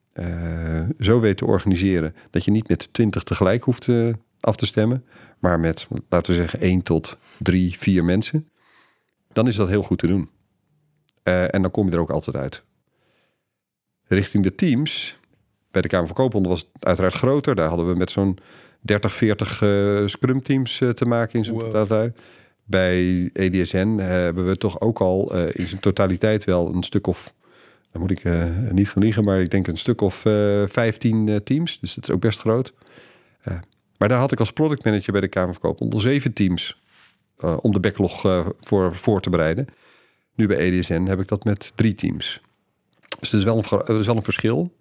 zo 0.99 1.19
weet 1.19 1.37
te 1.37 1.45
organiseren 1.45 2.15
dat 2.29 2.45
je 2.45 2.51
niet 2.51 2.67
met 2.67 2.93
twintig 2.93 3.23
tegelijk 3.23 3.63
hoeft 3.63 3.87
uh, 3.87 4.13
af 4.39 4.55
te 4.55 4.65
stemmen, 4.65 5.05
maar 5.39 5.59
met, 5.59 5.87
laten 6.09 6.31
we 6.33 6.39
zeggen, 6.39 6.59
één 6.59 6.81
tot 6.81 7.17
drie, 7.39 7.77
vier 7.77 8.03
mensen, 8.03 8.49
dan 9.31 9.47
is 9.47 9.55
dat 9.55 9.67
heel 9.67 9.83
goed 9.83 9.99
te 9.99 10.07
doen. 10.07 10.29
Uh, 11.23 11.53
en 11.53 11.61
dan 11.61 11.71
kom 11.71 11.85
je 11.85 11.91
er 11.91 11.99
ook 11.99 12.09
altijd 12.09 12.35
uit. 12.35 12.63
Richting 14.07 14.43
de 14.43 14.55
teams, 14.55 15.17
bij 15.71 15.81
de 15.81 15.87
Kamer 15.87 16.07
van 16.07 16.15
Koophandel 16.15 16.51
was 16.51 16.67
het 16.73 16.85
uiteraard 16.85 17.13
groter. 17.13 17.55
Daar 17.55 17.67
hadden 17.67 17.87
we 17.87 17.95
met 17.95 18.11
zo'n 18.11 18.37
30, 18.79 19.13
40 19.13 19.55
scrum 20.09 20.43
teams 20.43 20.77
te 20.77 21.05
maken 21.05 21.39
in 21.39 21.45
zijn 21.45 21.57
wow. 21.57 21.65
totaliteit. 21.65 22.19
Bij 22.63 23.29
EDSN 23.33 23.97
hebben 23.97 24.45
we 24.45 24.57
toch 24.57 24.79
ook 24.81 24.99
al 24.99 25.35
in 25.35 25.67
zijn 25.67 25.81
totaliteit 25.81 26.43
wel 26.43 26.73
een 26.73 26.83
stuk 26.83 27.07
of 27.07 27.33
dan 27.93 28.01
moet 28.01 28.11
ik 28.11 28.23
uh, 28.23 28.45
niet 28.71 28.89
gaan 28.89 29.03
liegen, 29.03 29.23
maar 29.23 29.41
ik 29.41 29.49
denk 29.49 29.67
een 29.67 29.77
stuk 29.77 30.01
of 30.01 30.25
uh, 30.25 30.63
15 30.67 31.27
uh, 31.27 31.35
teams. 31.35 31.79
Dus 31.79 31.93
dat 31.93 32.03
is 32.03 32.09
ook 32.09 32.21
best 32.21 32.39
groot. 32.39 32.73
Maar 33.97 34.09
daar 34.09 34.19
had 34.19 34.31
ik 34.31 34.39
als 34.39 34.51
productmanager 34.51 35.11
bij 35.11 35.21
de 35.21 35.27
Kamer 35.27 35.55
van 35.61 35.75
onder 35.77 36.01
zeven 36.01 36.33
teams 36.33 36.81
om 37.37 37.71
de 37.71 37.79
backlog 37.79 38.21
voor, 38.59 38.95
voor 38.95 39.21
te 39.21 39.29
bereiden. 39.29 39.67
Nu 40.35 40.47
bij 40.47 40.57
EDSN 40.57 41.01
heb 41.01 41.19
ik 41.19 41.27
dat 41.27 41.43
met 41.43 41.71
drie 41.75 41.95
teams. 41.95 42.41
Dus 43.19 43.31
het 43.31 43.39
is 43.39 43.45
wel 43.45 43.57
een, 43.57 43.99
is 43.99 44.05
wel 44.05 44.15
een 44.15 44.23
verschil. 44.23 44.73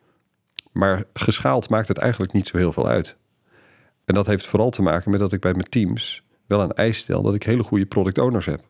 Maar 0.72 1.04
geschaald 1.14 1.68
maakt 1.68 1.88
het 1.88 1.98
eigenlijk 1.98 2.32
niet 2.32 2.46
zo 2.46 2.56
heel 2.56 2.72
veel 2.72 2.88
uit. 2.88 3.16
En 4.04 4.14
dat 4.14 4.26
heeft 4.26 4.46
vooral 4.46 4.70
te 4.70 4.82
maken 4.82 5.10
met 5.10 5.20
dat 5.20 5.32
ik 5.32 5.40
bij 5.40 5.52
mijn 5.52 5.68
teams 5.68 6.22
wel 6.46 6.60
een 6.60 6.72
eis 6.72 6.98
stel 6.98 7.22
dat 7.22 7.34
ik 7.34 7.42
hele 7.42 7.62
goede 7.62 7.86
product 7.86 8.18
owners 8.18 8.46
heb. 8.46 8.60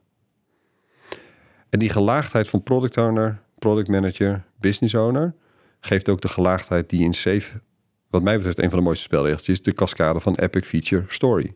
En 1.70 1.78
die 1.78 1.90
gelaagdheid 1.90 2.48
van 2.48 2.62
product 2.62 2.96
owner, 2.96 3.42
product 3.62 3.88
manager, 3.88 4.44
business 4.60 4.94
owner, 4.94 5.34
geeft 5.80 6.08
ook 6.08 6.20
de 6.20 6.28
gelaagdheid 6.28 6.90
die 6.90 7.04
in 7.04 7.14
Safe 7.14 7.60
wat 8.10 8.22
mij 8.22 8.36
betreft, 8.36 8.58
een 8.58 8.68
van 8.68 8.78
de 8.78 8.84
mooiste 8.84 9.04
spelregeltjes, 9.04 9.62
de 9.62 9.72
cascade 9.72 10.20
van 10.20 10.34
Epic 10.34 10.66
Feature 10.66 11.04
Story. 11.08 11.54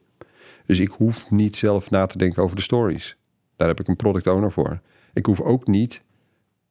Dus 0.64 0.78
ik 0.78 0.88
hoef 0.88 1.30
niet 1.30 1.56
zelf 1.56 1.90
na 1.90 2.06
te 2.06 2.18
denken 2.18 2.42
over 2.42 2.56
de 2.56 2.62
stories. 2.62 3.16
Daar 3.56 3.68
heb 3.68 3.80
ik 3.80 3.88
een 3.88 3.96
product 3.96 4.26
owner 4.26 4.52
voor. 4.52 4.80
Ik 5.12 5.26
hoef 5.26 5.40
ook 5.40 5.66
niet 5.66 6.02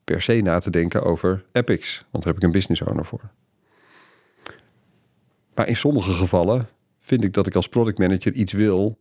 per 0.04 0.22
se 0.22 0.42
na 0.42 0.60
te 0.60 0.70
denken 0.70 1.04
over 1.04 1.46
epics, 1.52 2.06
want 2.12 2.24
daar 2.24 2.34
heb 2.34 2.42
ik 2.42 2.48
een 2.48 2.56
business 2.60 2.82
owner 2.82 3.06
voor. 3.06 3.32
Maar 5.56 5.68
in 5.68 5.76
sommige 5.76 6.12
gevallen 6.12 6.70
vind 7.00 7.24
ik 7.24 7.34
dat 7.34 7.48
ik 7.48 7.56
als 7.56 7.68
product 7.68 7.98
manager 7.98 8.34
iets 8.34 8.54
wil 8.54 8.98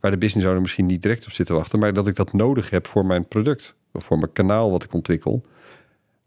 waar 0.00 0.10
de 0.10 0.16
business 0.16 0.46
owner 0.46 0.62
misschien 0.62 0.86
niet 0.86 1.02
direct 1.02 1.24
op 1.24 1.32
zit 1.32 1.46
te 1.46 1.54
wachten, 1.54 1.78
maar 1.78 1.92
dat 1.92 2.06
ik 2.06 2.14
dat 2.14 2.32
nodig 2.32 2.70
heb 2.70 2.86
voor 2.86 3.06
mijn 3.06 3.28
product 3.28 3.74
of 3.92 4.04
voor 4.04 4.18
mijn 4.18 4.32
kanaal 4.32 4.70
wat 4.70 4.84
ik 4.84 4.92
ontwikkel. 4.92 5.44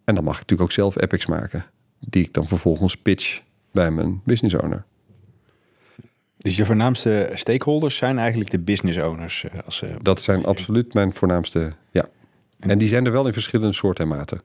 En 0.10 0.16
dan 0.16 0.24
mag 0.24 0.34
ik 0.34 0.39
natuurlijk 0.39 0.70
ook 0.70 0.75
zelf 0.75 1.01
epics 1.01 1.25
maken, 1.25 1.66
die 2.00 2.24
ik 2.24 2.34
dan 2.34 2.48
vervolgens 2.48 2.98
pitch 2.98 3.42
bij 3.72 3.92
mijn 3.92 4.22
business 4.25 4.56
owner. 4.56 4.86
Dus 6.38 6.56
je 6.56 6.66
voornaamste 6.66 7.30
stakeholders 7.34 7.96
zijn 7.96 8.18
eigenlijk 8.18 8.51
de 8.51 8.60
business 8.60 8.98
owners? 8.98 9.44
eh, 9.44 9.60
Als, 9.66 9.75
ze- 9.78 9.96
Dat 10.01 10.22
zijn 10.22 10.46
absoluut 10.46 10.94
mijn 10.94 11.13
voornaamste, 11.13 11.74
ja. 11.92 12.06
En 12.60 12.78
die 12.78 12.88
zijn 12.88 13.06
er 13.06 13.12
wel 13.12 13.28
in 13.28 13.34
verschillende 13.34 13.74
soorten 13.74 14.04
en 14.04 14.10
maten. 14.10 14.42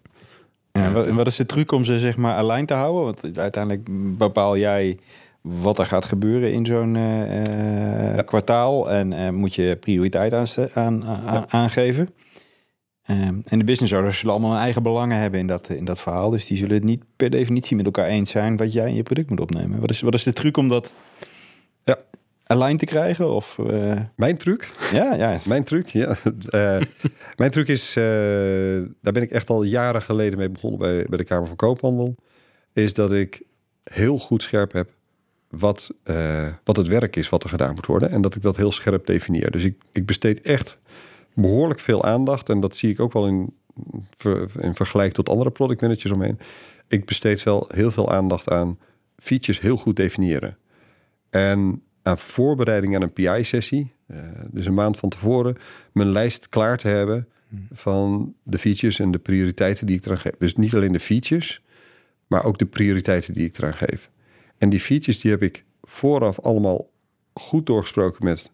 Ja, 0.73 0.90
wat, 0.92 1.09
wat 1.09 1.26
is 1.26 1.37
de 1.37 1.47
truc 1.47 1.73
om 1.73 1.85
ze 1.85 1.99
zeg 1.99 2.16
maar 2.16 2.35
aligned 2.35 2.68
te 2.68 2.75
houden? 2.75 3.04
Want 3.04 3.38
uiteindelijk 3.38 3.88
bepaal 4.18 4.56
jij 4.59 4.99
wat 5.40 5.78
er 5.78 5.87
gaat 5.87 6.04
gebeuren 6.04 6.52
in 6.52 6.66
zo'n 6.66 6.97
eh, 6.97 8.18
eh, 8.18 8.26
kwartaal 8.26 8.90
en 8.90 9.12
eh, 9.12 9.30
moet 9.30 9.54
je 9.54 9.76
prioriteit 9.80 10.33
aan, 10.33 10.47
aan, 10.75 11.04
aan- 11.26 11.44
aangeven. 11.49 12.09
Ehm, 13.06 13.34
en 13.44 13.58
de 13.58 13.64
business 13.64 13.92
owners 13.92 14.18
zullen 14.18 14.32
allemaal 14.32 14.50
hun 14.52 14.61
eigen 14.61 14.82
belangen 14.82 15.18
hebben 15.18 15.40
in 15.40 15.46
dat, 15.46 15.68
in 15.68 15.84
dat 15.84 16.00
verhaal. 16.00 16.30
Dus 16.30 16.46
die 16.46 16.56
zullen 16.56 16.75
het 16.75 16.84
niet 16.84 17.02
per 17.16 17.30
definitie 17.30 17.76
met 17.76 17.84
elkaar 17.84 18.06
eens 18.06 18.30
zijn 18.30 18.56
wat 18.56 18.73
jij 18.73 18.88
in 18.88 18.94
je 18.94 19.02
product 19.02 19.30
moet 19.30 19.40
opnemen. 19.40 19.80
Wat 19.80 19.90
is, 19.90 20.00
wat 20.00 20.14
is 20.14 20.23
de 20.23 20.32
truc 20.32 20.56
om 20.56 20.68
dat 20.68 20.92
Ja. 21.84 21.99
aligned 22.46 22.78
te 22.78 22.84
krijgen? 22.84 23.30
Of, 23.34 23.58
eh, 23.58 24.00
Mijn 24.16 24.37
truc, 24.37 24.70
ja, 24.92 25.14
ja. 25.14 25.38
mijn 25.46 25.64
truc, 25.64 25.87
ja. 25.87 26.16
Eh, 26.49 26.80
mijn 27.37 27.50
truc 27.50 27.68
is, 27.68 27.96
eh, 27.96 28.04
daar 29.02 29.12
ben 29.12 29.23
ik 29.23 29.30
echt 29.30 29.50
al 29.50 29.62
jaren 29.62 30.02
geleden 30.02 30.38
mee 30.38 30.49
begonnen 30.50 30.78
bij, 30.78 31.06
bij 31.08 31.18
de 31.18 31.25
Kamer 31.25 31.46
van 31.46 31.56
Koophandel. 31.56 32.14
Is 32.73 32.94
dat 32.94 33.12
ik 33.12 33.42
heel 33.84 34.18
goed 34.18 34.42
scherp 34.42 34.73
heb 34.73 34.90
wat, 35.50 35.90
eh, 36.02 36.46
wat 36.64 36.76
het 36.76 36.88
werk 36.88 37.16
is 37.16 37.28
wat 37.28 37.42
er 37.44 37.49
gedaan 37.50 37.75
moet 37.75 37.87
worden. 37.87 38.11
En 38.11 38.20
dat 38.20 38.34
ik 38.34 38.42
dat 38.42 38.56
heel 38.56 38.73
scherp 38.73 39.06
definieer. 39.06 39.50
Dus 39.50 39.64
ik, 39.64 39.76
ik 39.92 40.06
besteed 40.06 40.40
echt 40.40 40.78
behoorlijk 41.35 41.81
veel 41.81 42.05
aandacht. 42.05 42.49
En 42.49 42.61
dat 42.61 42.76
zie 42.76 42.91
ik 42.91 43.00
ook 43.00 43.12
wel 43.12 43.26
in, 43.26 43.55
in 44.61 44.75
vergelijk 44.75 45.12
tot 45.12 45.29
andere 45.29 45.50
product 45.50 45.81
managers 45.81 46.12
omheen. 46.12 46.38
Ik 46.88 47.05
besteed 47.05 47.43
wel 47.43 47.69
heel 47.69 47.91
veel 47.91 48.11
aandacht 48.11 48.50
aan 48.50 48.79
features 49.17 49.61
heel 49.61 49.76
goed 49.76 49.97
definiëren. 49.97 50.57
En 51.31 51.83
aan 52.03 52.19
voorbereiding 52.19 52.95
aan 52.95 53.03
een 53.03 53.12
PI-sessie, 53.12 53.93
eh, 54.07 54.19
dus 54.50 54.67
een 54.67 54.75
maand 54.75 54.97
van 54.97 55.09
tevoren, 55.09 55.57
mijn 55.93 56.11
lijst 56.11 56.49
klaar 56.49 56.79
te 56.79 56.88
hebben 56.88 57.29
van 57.73 58.35
de 58.43 58.59
features 58.59 58.99
en 58.99 59.11
de 59.11 59.19
prioriteiten 59.19 59.87
die 59.87 59.97
ik 59.97 60.05
eraan 60.05 60.19
geef. 60.19 60.35
Dus 60.38 60.55
niet 60.55 60.75
alleen 60.75 60.93
de 60.93 61.00
features, 61.00 61.62
maar 62.26 62.45
ook 62.45 62.59
de 62.59 62.67
prioriteiten 62.67 63.35
die 63.35 63.47
ik 63.47 63.59
eraan 63.59 63.75
geef. 63.75 64.11
En 64.59 64.69
die 64.69 64.81
features 64.81 65.21
die 65.21 65.31
heb 65.31 65.43
ik 65.43 65.64
vooraf 65.83 66.41
allemaal 66.41 66.91
goed 67.33 67.67
doorgesproken 67.67 68.25
met, 68.25 68.50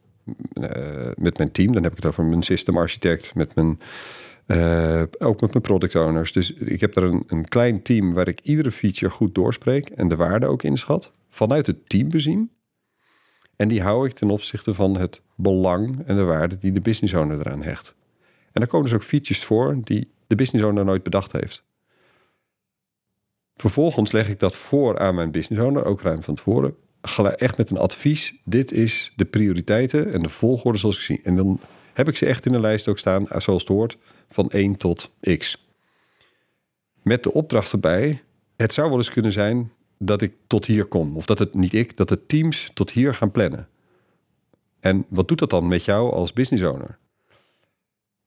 met 1.17 1.39
mijn 1.39 1.53
team. 1.53 1.73
Dan 1.73 1.83
heb 1.83 1.93
ik 1.93 1.99
het 1.99 2.07
over 2.07 2.25
mijn 2.25 2.43
system 2.43 2.77
architect, 2.77 3.35
met 3.35 3.55
mijn, 3.55 3.81
eh, 4.47 5.03
ook 5.19 5.41
met 5.41 5.51
mijn 5.53 5.63
product 5.63 5.95
owners. 5.95 6.33
Dus 6.33 6.53
ik 6.53 6.81
heb 6.81 6.97
er 6.97 7.03
een, 7.03 7.25
een 7.27 7.49
klein 7.49 7.83
team 7.83 8.13
waar 8.13 8.29
ik 8.29 8.41
iedere 8.43 8.71
feature 8.71 9.11
goed 9.11 9.35
doorspreek 9.35 9.89
en 9.89 10.09
de 10.09 10.17
waarde 10.17 10.47
ook 10.47 10.63
inschat. 10.63 11.11
Vanuit 11.29 11.67
het 11.67 11.89
team 11.89 12.09
bezien. 12.09 12.51
En 13.57 13.69
die 13.69 13.83
hou 13.83 14.07
ik 14.07 14.13
ten 14.13 14.31
opzichte 14.31 14.75
van 14.75 14.97
het 14.97 15.23
belang 15.35 16.03
en 16.07 16.17
de 16.17 16.23
waarde 16.23 16.59
die 16.59 16.73
de 16.73 16.81
business 16.81 17.15
owner 17.15 17.39
eraan 17.39 17.63
hecht. 17.63 17.95
En 18.53 18.61
daar 18.61 18.67
komen 18.67 18.87
dus 18.87 18.95
ook 18.95 19.05
features 19.05 19.45
voor 19.45 19.79
die 19.83 20.11
de 20.27 20.35
business 20.35 20.65
owner 20.65 20.85
nooit 20.85 21.03
bedacht 21.03 21.33
heeft. 21.33 21.65
Vervolgens 23.57 24.13
leg 24.13 24.29
ik 24.29 24.39
dat 24.39 24.57
voor 24.57 24.99
aan 24.99 25.15
mijn 25.15 25.31
business 25.31 25.63
owner, 25.63 25.85
ook 25.85 26.01
ruim 26.01 26.23
van 26.23 26.35
tevoren. 26.35 26.77
Echt 27.37 27.57
met 27.57 27.71
een 27.71 27.77
advies. 27.77 28.35
Dit 28.45 28.73
is 28.73 29.13
de 29.17 29.25
prioriteiten 29.25 30.13
en 30.13 30.21
de 30.21 30.29
volgorde 30.29 30.79
zoals 30.79 30.97
ik 30.97 31.03
zie. 31.03 31.21
En 31.25 31.37
dan 31.37 31.61
heb 31.93 32.09
ik 32.09 32.17
ze 32.17 32.27
echt 32.27 32.47
in 32.47 32.53
de 32.53 32.61
lijst 32.61 32.89
ook 32.89 32.99
staan, 32.99 33.29
eh, 33.29 33.41
zoals 33.41 33.63
het 33.63 33.71
hoort, 33.71 33.97
van 34.31 34.47
1 34.53 34.77
tot 34.77 35.11
x. 35.39 35.65
Met 37.03 37.23
de 37.23 37.33
opdracht 37.33 37.73
erbij, 37.73 38.23
het 38.57 38.73
zou 38.73 38.89
wel 38.89 38.99
eens 38.99 39.11
kunnen 39.11 39.33
zijn 39.33 39.73
dat 39.99 40.23
ik 40.23 40.33
tot 40.47 40.67
hier 40.67 40.85
kom. 40.85 41.17
Of 41.17 41.27
dat 41.27 41.39
het 41.39 41.55
niet 41.55 41.73
ik, 41.73 41.97
dat 41.97 42.09
de 42.09 42.27
teams 42.27 42.71
tot 42.75 42.91
hier 42.91 43.15
gaan 43.15 43.31
plannen. 43.31 43.69
En 44.81 45.05
wat 45.09 45.29
doet 45.29 45.39
dat 45.39 45.51
dan 45.51 45.69
met 45.69 45.85
jou 45.85 46.13
als 46.13 46.33
business 46.33 46.65
owner? 46.65 46.99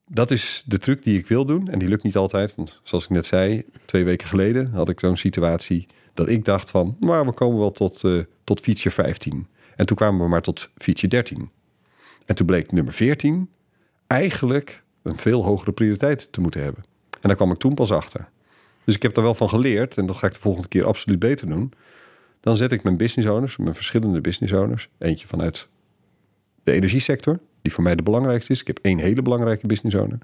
Dat 0.08 0.32
is 0.32 0.64
de 0.66 0.78
truc 0.78 1.04
die 1.04 1.18
ik 1.18 1.28
wil 1.28 1.46
doen. 1.46 1.70
En 1.70 1.80
die 1.80 1.88
lukt 1.88 2.04
niet 2.04 2.16
altijd. 2.16 2.56
Want 2.56 2.80
zoals 2.84 3.04
ik 3.04 3.10
net 3.10 3.26
zei, 3.26 3.66
twee 3.86 4.04
weken 4.04 4.28
geleden 4.28 4.72
had 4.72 4.90
ik 4.90 5.00
zo'n 5.00 5.18
situatie 5.18 5.88
dat 6.14 6.30
ik 6.30 6.46
dacht 6.46 6.70
van, 6.70 6.98
maar 7.00 7.26
we 7.26 7.32
komen 7.32 7.60
wel 7.60 7.72
tot, 7.72 8.04
eh, 8.04 8.20
tot 8.44 8.60
feature 8.60 8.92
15. 8.92 9.48
En 9.76 9.86
toen 9.86 9.98
kwamen 9.98 10.22
we 10.22 10.28
maar 10.28 10.42
tot 10.42 10.70
feature 10.76 11.08
13. 11.08 11.50
En 12.26 12.36
toen 12.36 12.46
bleek 12.46 12.72
nummer 12.72 12.94
14 12.94 13.50
eigenlijk 14.08 14.84
een 15.02 15.18
veel 15.18 15.44
hogere 15.44 15.72
prioriteit 15.72 16.32
te 16.32 16.42
moeten 16.42 16.62
hebben. 16.62 16.84
En 17.12 17.28
daar 17.28 17.36
kwam 17.36 17.52
ik 17.52 17.58
toen 17.58 17.74
pas 17.74 17.92
achter. 17.92 18.30
Dus 18.84 18.96
ik 18.96 19.02
heb 19.02 19.18
er 19.18 19.24
wel 19.24 19.34
van 19.34 19.50
geleerd 19.50 19.98
en 19.98 20.06
dat 20.06 20.16
ga 20.16 20.28
ik 20.28 20.34
de 20.34 20.40
volgende 20.40 20.68
keer 20.68 20.86
absoluut 20.86 21.20
beter 21.20 21.48
doen. 21.48 21.72
Dan 22.40 22.56
zet 22.56 22.72
ik 22.72 22.84
mijn 22.84 22.98
business 22.98 23.30
owners, 23.30 23.58
mijn 23.58 23.76
verschillende 23.76 24.22
business 24.22 24.54
owners, 24.54 24.90
eentje 24.98 25.28
vanuit 25.28 25.68
de 26.64 26.72
energiesector, 26.72 27.40
die 27.62 27.74
voor 27.74 27.84
mij 27.84 27.96
de 27.96 28.04
belangrijkste 28.04 28.52
is. 28.52 28.60
Ik 28.60 28.68
heb 28.68 28.80
één 28.82 28.98
hele 28.98 29.22
belangrijke 29.22 29.68
business 29.68 29.96
owner. 29.96 30.18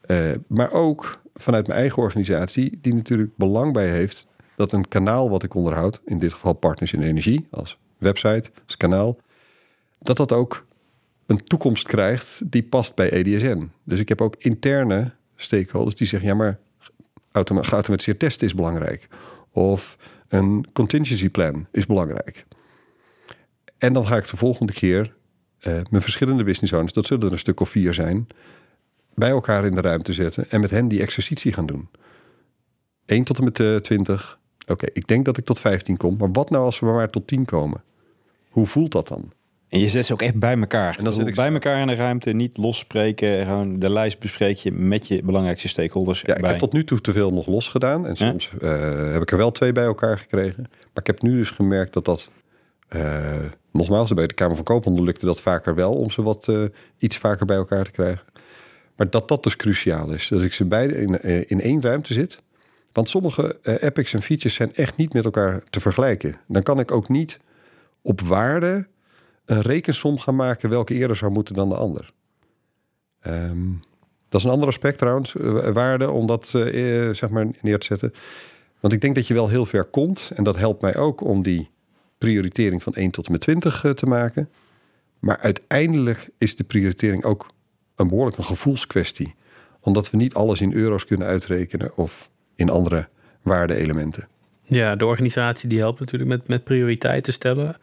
Eh, 0.00 0.30
maar 0.46 0.72
ook 0.72 1.20
vanuit 1.34 1.66
mijn 1.66 1.78
eigen 1.78 2.02
organisatie, 2.02 2.78
die 2.80 2.94
natuurlijk 2.94 3.36
belang 3.36 3.72
bij 3.72 3.88
heeft 3.88 4.26
dat 4.56 4.72
een 4.72 4.88
kanaal 4.88 5.30
wat 5.30 5.42
ik 5.42 5.54
onderhoud, 5.54 6.00
in 6.04 6.18
dit 6.18 6.32
geval 6.32 6.52
Partners 6.52 6.92
in 6.92 7.02
Energie, 7.02 7.46
als 7.50 7.78
website, 7.98 8.50
als 8.66 8.76
kanaal, 8.76 9.16
dat 9.98 10.16
dat 10.16 10.32
ook 10.32 10.66
een 11.26 11.44
toekomst 11.44 11.86
krijgt 11.86 12.50
die 12.50 12.62
past 12.62 12.94
bij 12.94 13.10
EDSN. 13.10 13.70
Dus 13.84 14.00
ik 14.00 14.08
heb 14.08 14.20
ook 14.20 14.34
interne 14.38 15.12
stakeholders 15.36 15.96
die 15.96 16.06
zeggen, 16.06 16.28
ja 16.28 16.34
maar 16.34 16.58
automa- 17.32 17.62
geautomatiseerd 17.62 18.18
testen 18.18 18.46
is 18.46 18.54
belangrijk. 18.54 19.08
Of 19.50 19.96
een 20.28 20.66
contingency 20.72 21.28
plan 21.28 21.66
is 21.70 21.86
belangrijk. 21.86 22.44
En 23.78 23.92
dan 23.92 24.06
ga 24.06 24.16
ik 24.16 24.28
de 24.28 24.36
volgende 24.36 24.72
keer 24.72 25.14
eh, 25.58 25.80
mijn 25.90 26.02
verschillende 26.02 26.44
business 26.44 26.72
owners, 26.72 26.92
dat 26.92 27.06
zullen 27.06 27.26
er 27.26 27.32
een 27.32 27.38
stuk 27.38 27.60
of 27.60 27.68
vier 27.68 27.94
zijn, 27.94 28.26
bij 29.14 29.30
elkaar 29.30 29.64
in 29.64 29.74
de 29.74 29.80
ruimte 29.80 30.12
zetten 30.12 30.50
en 30.50 30.60
met 30.60 30.70
hen 30.70 30.88
die 30.88 31.00
exercitie 31.00 31.52
gaan 31.52 31.66
doen. 31.66 31.88
1 33.06 33.24
tot 33.24 33.38
en 33.38 33.44
met 33.44 33.60
eh, 33.60 33.76
20. 33.76 34.38
Oké, 34.66 34.86
ik 34.92 35.06
denk 35.06 35.24
dat 35.24 35.36
ik 35.38 35.44
tot 35.44 35.60
15 35.60 35.96
kom, 35.96 36.16
maar 36.18 36.32
wat 36.32 36.50
nou 36.50 36.64
als 36.64 36.80
we 36.80 36.86
maar 36.86 37.10
tot 37.10 37.26
10 37.26 37.44
komen? 37.44 37.82
Hoe 38.48 38.66
voelt 38.66 38.92
dat 38.92 39.08
dan? 39.08 39.32
En 39.68 39.80
je 39.80 39.88
zet 39.88 40.06
ze 40.06 40.12
ook 40.12 40.22
echt 40.22 40.38
bij 40.38 40.58
elkaar. 40.58 40.96
En 40.98 41.04
dan 41.04 41.12
zit 41.12 41.26
ik- 41.26 41.34
bij 41.34 41.52
elkaar 41.52 41.80
in 41.80 41.86
de 41.86 41.94
ruimte, 41.94 42.32
niet 42.32 42.56
losspreken. 42.56 43.44
Gewoon 43.44 43.78
de 43.78 43.90
lijst 43.90 44.18
bespreek 44.18 44.56
je 44.56 44.72
met 44.72 45.08
je 45.08 45.22
belangrijkste 45.22 45.68
stakeholders 45.68 46.20
Ja, 46.20 46.34
ik 46.36 46.44
heb 46.44 46.58
tot 46.58 46.72
nu 46.72 46.84
toe 46.84 47.00
te 47.00 47.12
veel 47.12 47.32
nog 47.32 47.46
los 47.46 47.68
gedaan. 47.68 48.06
En 48.06 48.16
soms 48.16 48.50
eh, 48.60 49.12
heb 49.12 49.22
ik 49.22 49.30
er 49.30 49.36
wel 49.36 49.50
twee 49.52 49.72
bij 49.72 49.84
elkaar 49.84 50.18
gekregen. 50.18 50.62
Maar 50.68 50.90
ik 51.02 51.06
heb 51.06 51.22
nu 51.22 51.36
dus 51.36 51.50
gemerkt 51.50 51.92
dat 51.92 52.04
dat... 52.04 52.30
eh, 52.88 53.22
nogmaals, 53.72 54.12
bij 54.14 54.26
de 54.26 54.34
Kamer 54.34 54.56
van 54.56 54.64
Koophandel 54.64 55.04
lukte 55.04 55.26
dat 55.26 55.40
vaker 55.40 55.74
wel... 55.74 55.94
om 55.94 56.10
ze 56.10 56.22
wat 56.22 56.48
eh, 56.48 56.62
iets 56.98 57.16
vaker 57.18 57.46
bij 57.46 57.56
elkaar 57.56 57.84
te 57.84 57.90
krijgen. 57.90 58.24
Maar 58.96 59.10
dat 59.10 59.28
dat 59.28 59.42
dus 59.42 59.56
cruciaal 59.56 60.10
is. 60.10 60.28
Dat 60.28 60.42
ik 60.42 60.52
ze 60.52 60.64
beide 60.64 61.00
in, 61.02 61.20
in 61.48 61.60
één 61.60 61.82
ruimte 61.82 62.12
zit. 62.12 62.42
Want 62.94 63.08
sommige 63.08 63.58
eh, 63.62 63.82
epics 63.82 64.14
en 64.14 64.22
features 64.22 64.54
zijn 64.54 64.74
echt 64.74 64.96
niet 64.96 65.12
met 65.12 65.24
elkaar 65.24 65.62
te 65.70 65.80
vergelijken. 65.80 66.34
Dan 66.48 66.62
kan 66.62 66.80
ik 66.80 66.90
ook 66.90 67.08
niet 67.08 67.40
op 68.02 68.20
waarde 68.20 68.86
een 69.44 69.62
rekensom 69.62 70.18
gaan 70.18 70.36
maken... 70.36 70.68
welke 70.68 70.94
eerder 70.94 71.16
zou 71.16 71.32
moeten 71.32 71.54
dan 71.54 71.68
de 71.68 71.74
ander. 71.74 72.12
Ehm, 73.20 73.70
dat 74.28 74.40
is 74.40 74.44
een 74.44 74.52
ander 74.52 74.68
aspect 74.68 74.98
trouwens, 74.98 75.36
eh, 75.36 75.68
waarde, 75.68 76.10
om 76.10 76.26
dat 76.26 76.54
eh, 76.54 77.10
zeg 77.10 77.28
maar 77.28 77.46
neer 77.60 77.78
te 77.78 77.86
zetten. 77.86 78.12
Want 78.80 78.92
ik 78.92 79.00
denk 79.00 79.14
dat 79.14 79.26
je 79.26 79.34
wel 79.34 79.48
heel 79.48 79.66
ver 79.66 79.84
komt. 79.84 80.30
En 80.34 80.44
dat 80.44 80.56
helpt 80.56 80.82
mij 80.82 80.96
ook 80.96 81.20
om 81.20 81.42
die 81.42 81.70
prioritering 82.18 82.82
van 82.82 82.94
1 82.94 83.10
tot 83.10 83.26
en 83.26 83.32
met 83.32 83.40
20 83.40 83.84
eh, 83.84 83.90
te 83.90 84.06
maken. 84.06 84.50
Maar 85.18 85.38
uiteindelijk 85.38 86.30
is 86.38 86.56
de 86.56 86.64
prioritering 86.64 87.24
ook 87.24 87.50
een 87.96 88.08
behoorlijk 88.08 88.36
een 88.36 88.44
gevoelskwestie. 88.44 89.34
Omdat 89.80 90.10
we 90.10 90.16
niet 90.16 90.34
alles 90.34 90.60
in 90.60 90.72
euro's 90.72 91.04
kunnen 91.04 91.26
uitrekenen 91.26 91.96
of 91.96 92.30
in 92.56 92.70
andere 92.70 93.08
waarde-elementen. 93.42 94.28
Ja, 94.62 94.96
de 94.96 95.06
organisatie 95.06 95.68
die 95.68 95.78
helpt 95.78 96.00
natuurlijk 96.00 96.30
met, 96.30 96.48
met 96.48 96.64
prioriteiten 96.64 97.32
stellen. 97.32 97.76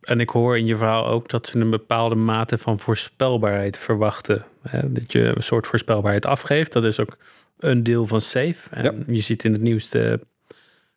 En 0.00 0.20
ik 0.20 0.28
hoor 0.28 0.58
in 0.58 0.66
je 0.66 0.76
verhaal 0.76 1.06
ook 1.06 1.28
dat 1.28 1.46
ze 1.46 1.58
een 1.58 1.70
bepaalde 1.70 2.14
mate 2.14 2.58
van 2.58 2.78
voorspelbaarheid 2.78 3.78
verwachten. 3.78 4.44
Hè? 4.68 4.92
Dat 4.92 5.12
je 5.12 5.32
een 5.36 5.42
soort 5.42 5.66
voorspelbaarheid 5.66 6.26
afgeeft. 6.26 6.72
Dat 6.72 6.84
is 6.84 7.00
ook 7.00 7.16
een 7.58 7.82
deel 7.82 8.06
van 8.06 8.20
SAFE. 8.20 8.56
En 8.70 8.84
Ja. 8.84 8.92
je 9.06 9.20
ziet 9.20 9.44
in 9.44 9.52
het 9.52 9.62
nieuws 9.62 9.88
de 9.88 10.20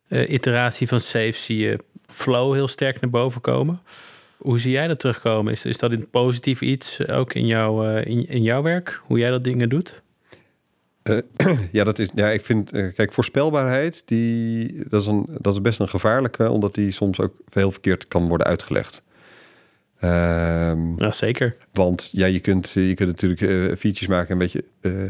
eh, 0.08 0.30
iteratie 0.30 0.88
van 0.88 1.00
Safe 1.00 1.32
zie 1.32 1.58
je 1.58 1.78
flow 2.06 2.54
heel 2.54 2.68
sterk 2.68 3.00
naar 3.00 3.10
boven 3.10 3.40
komen. 3.40 3.80
Hoe 4.36 4.58
zie 4.58 4.72
jij 4.72 4.86
dat 4.88 4.98
terugkomen? 4.98 5.52
Is, 5.52 5.64
is 5.64 5.78
dat 5.78 5.92
in 5.92 6.10
positief 6.10 6.60
iets 6.60 7.06
ook 7.08 7.34
in, 7.34 7.46
jouw 7.46 7.84
eh, 7.86 8.04
in, 8.10 8.28
in 8.28 8.42
jouw 8.42 8.62
werk? 8.62 9.00
Hoe 9.04 9.18
jij 9.18 9.30
dat 9.30 9.44
dingen 9.44 9.68
doet? 9.68 10.02
Uh, 11.10 11.18
ja, 11.72 11.84
dat 11.84 11.98
is, 11.98 12.10
ja, 12.14 12.28
ik 12.28 12.44
vind, 12.44 12.74
uh, 12.74 12.94
kijk, 12.94 13.12
voorspelbaarheid, 13.12 14.02
die, 14.04 14.74
dat, 14.88 15.00
is 15.00 15.06
een, 15.06 15.26
dat 15.38 15.52
is 15.52 15.60
best 15.60 15.80
een 15.80 15.88
gevaarlijke, 15.88 16.50
omdat 16.50 16.74
die 16.74 16.90
soms 16.90 17.20
ook 17.20 17.34
heel 17.50 17.70
verkeerd 17.70 18.08
kan 18.08 18.28
worden 18.28 18.46
uitgelegd. 18.46 19.02
Um, 20.04 20.98
ja, 20.98 21.12
zeker. 21.12 21.56
Want 21.72 22.08
ja, 22.12 22.26
je 22.26 22.40
kunt, 22.40 22.70
je 22.70 22.94
kunt 22.94 23.08
natuurlijk 23.08 23.40
uh, 23.40 23.76
features 23.76 24.06
maken, 24.06 24.32
een 24.32 24.38
beetje, 24.38 24.64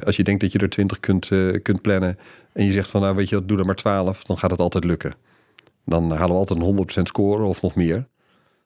als 0.04 0.16
je 0.16 0.22
denkt 0.22 0.40
dat 0.40 0.52
je 0.52 0.58
er 0.58 0.70
20 0.70 1.00
kunt, 1.00 1.26
kunt 1.62 1.82
plannen 1.82 2.18
en 2.52 2.64
je 2.64 2.72
zegt 2.72 2.90
van, 2.90 3.00
nou 3.00 3.14
weet 3.14 3.28
je, 3.28 3.44
doe 3.44 3.58
er 3.58 3.66
maar 3.66 3.74
12, 3.74 4.24
dan 4.24 4.38
gaat 4.38 4.50
het 4.50 4.60
altijd 4.60 4.84
lukken. 4.84 5.14
Dan 5.84 6.10
halen 6.10 6.28
we 6.28 6.34
altijd 6.34 6.60
een 6.60 6.86
100% 6.98 7.02
score 7.02 7.44
of 7.44 7.62
nog 7.62 7.74
meer. 7.74 8.06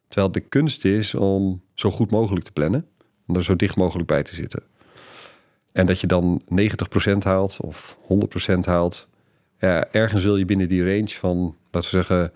Terwijl 0.08 0.32
de 0.32 0.40
kunst 0.40 0.85
is 0.85 1.14
om 1.14 1.62
zo 1.75 1.90
goed 1.90 2.11
mogelijk 2.11 2.44
te 2.44 2.52
plannen, 2.52 2.87
om 3.26 3.37
er 3.37 3.44
zo 3.44 3.56
dicht 3.56 3.76
mogelijk 3.76 4.08
bij 4.08 4.23
te 4.23 4.35
zitten. 4.35 4.62
En 5.78 5.87
dat 5.87 6.00
je 6.00 6.06
dan 6.06 6.42
90% 7.14 7.18
haalt 7.18 7.56
of 7.61 7.99
100% 8.56 8.58
haalt. 8.64 9.08
Ja, 9.58 9.88
ergens 9.90 10.25
wil 10.25 10.37
je 10.37 10.44
binnen 10.44 10.68
die 10.68 10.85
range 10.85 11.08
van, 11.08 11.56
laten 11.70 11.90
we 11.90 11.97
zeggen, 11.97 12.32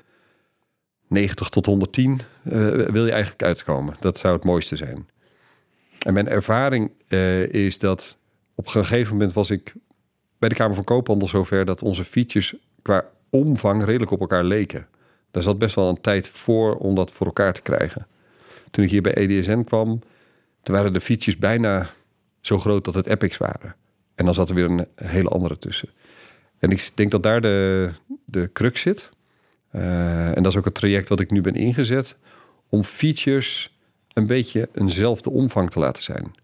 90 1.08 1.48
tot 1.48 1.66
110, 1.66 2.20
uh, 2.44 2.52
wil 2.70 3.04
je 3.04 3.12
eigenlijk 3.12 3.42
uitkomen. 3.42 3.96
Dat 4.00 4.18
zou 4.18 4.34
het 4.34 4.44
mooiste 4.44 4.76
zijn. 4.76 5.08
En 5.98 6.12
mijn 6.12 6.28
ervaring 6.28 6.90
uh, 7.08 7.42
is 7.42 7.78
dat 7.78 8.18
op 8.54 8.66
een 8.66 8.72
gegeven 8.72 9.12
moment 9.12 9.32
was 9.32 9.50
ik 9.50 9.74
bij 10.38 10.48
de 10.48 10.54
Kamer 10.54 10.74
van 10.74 10.84
Koophandel 10.84 11.28
zover 11.28 11.64
dat 11.64 11.82
onze 11.82 12.04
features 12.04 12.54
qua 12.82 13.04
omvang 13.30 13.84
redelijk 13.84 14.10
op 14.10 14.20
elkaar 14.20 14.44
leken. 14.44 14.86
Daar 15.30 15.42
zat 15.42 15.58
best 15.58 15.74
wel 15.74 15.88
een 15.88 16.00
tijd 16.00 16.28
voor 16.28 16.74
om 16.76 16.94
dat 16.94 17.12
voor 17.12 17.26
elkaar 17.26 17.52
te 17.52 17.62
krijgen. 17.62 18.06
Toen 18.70 18.84
ik 18.84 18.90
hier 18.90 19.02
bij 19.02 19.14
EDSN 19.14 19.64
kwam, 19.64 20.00
toen 20.62 20.74
waren 20.74 20.92
de 20.92 21.00
features 21.00 21.38
bijna 21.38 21.90
zo 22.42 22.58
groot 22.58 22.84
dat 22.84 22.94
het 22.94 23.06
epics 23.06 23.36
waren. 23.36 23.74
En 24.14 24.24
dan 24.24 24.34
zat 24.34 24.48
er 24.48 24.54
weer 24.54 24.70
een 24.70 24.86
hele 24.94 25.28
andere 25.28 25.58
tussen. 25.58 25.88
En 26.58 26.70
ik 26.70 26.90
denk 26.94 27.10
dat 27.10 27.22
daar 27.22 27.40
de, 27.40 27.90
de 28.24 28.50
crux 28.52 28.80
zit. 28.80 29.10
Uh, 29.72 30.36
en 30.36 30.42
dat 30.42 30.52
is 30.52 30.58
ook 30.58 30.64
het 30.64 30.74
traject 30.74 31.08
wat 31.08 31.20
ik 31.20 31.30
nu 31.30 31.40
ben 31.40 31.54
ingezet. 31.54 32.16
Om 32.68 32.84
features 32.84 33.76
een 34.12 34.26
beetje 34.26 34.68
eenzelfde 34.74 35.30
omvang 35.30 35.70
te 35.70 35.78
laten 35.78 36.02
zijn. 36.02 36.34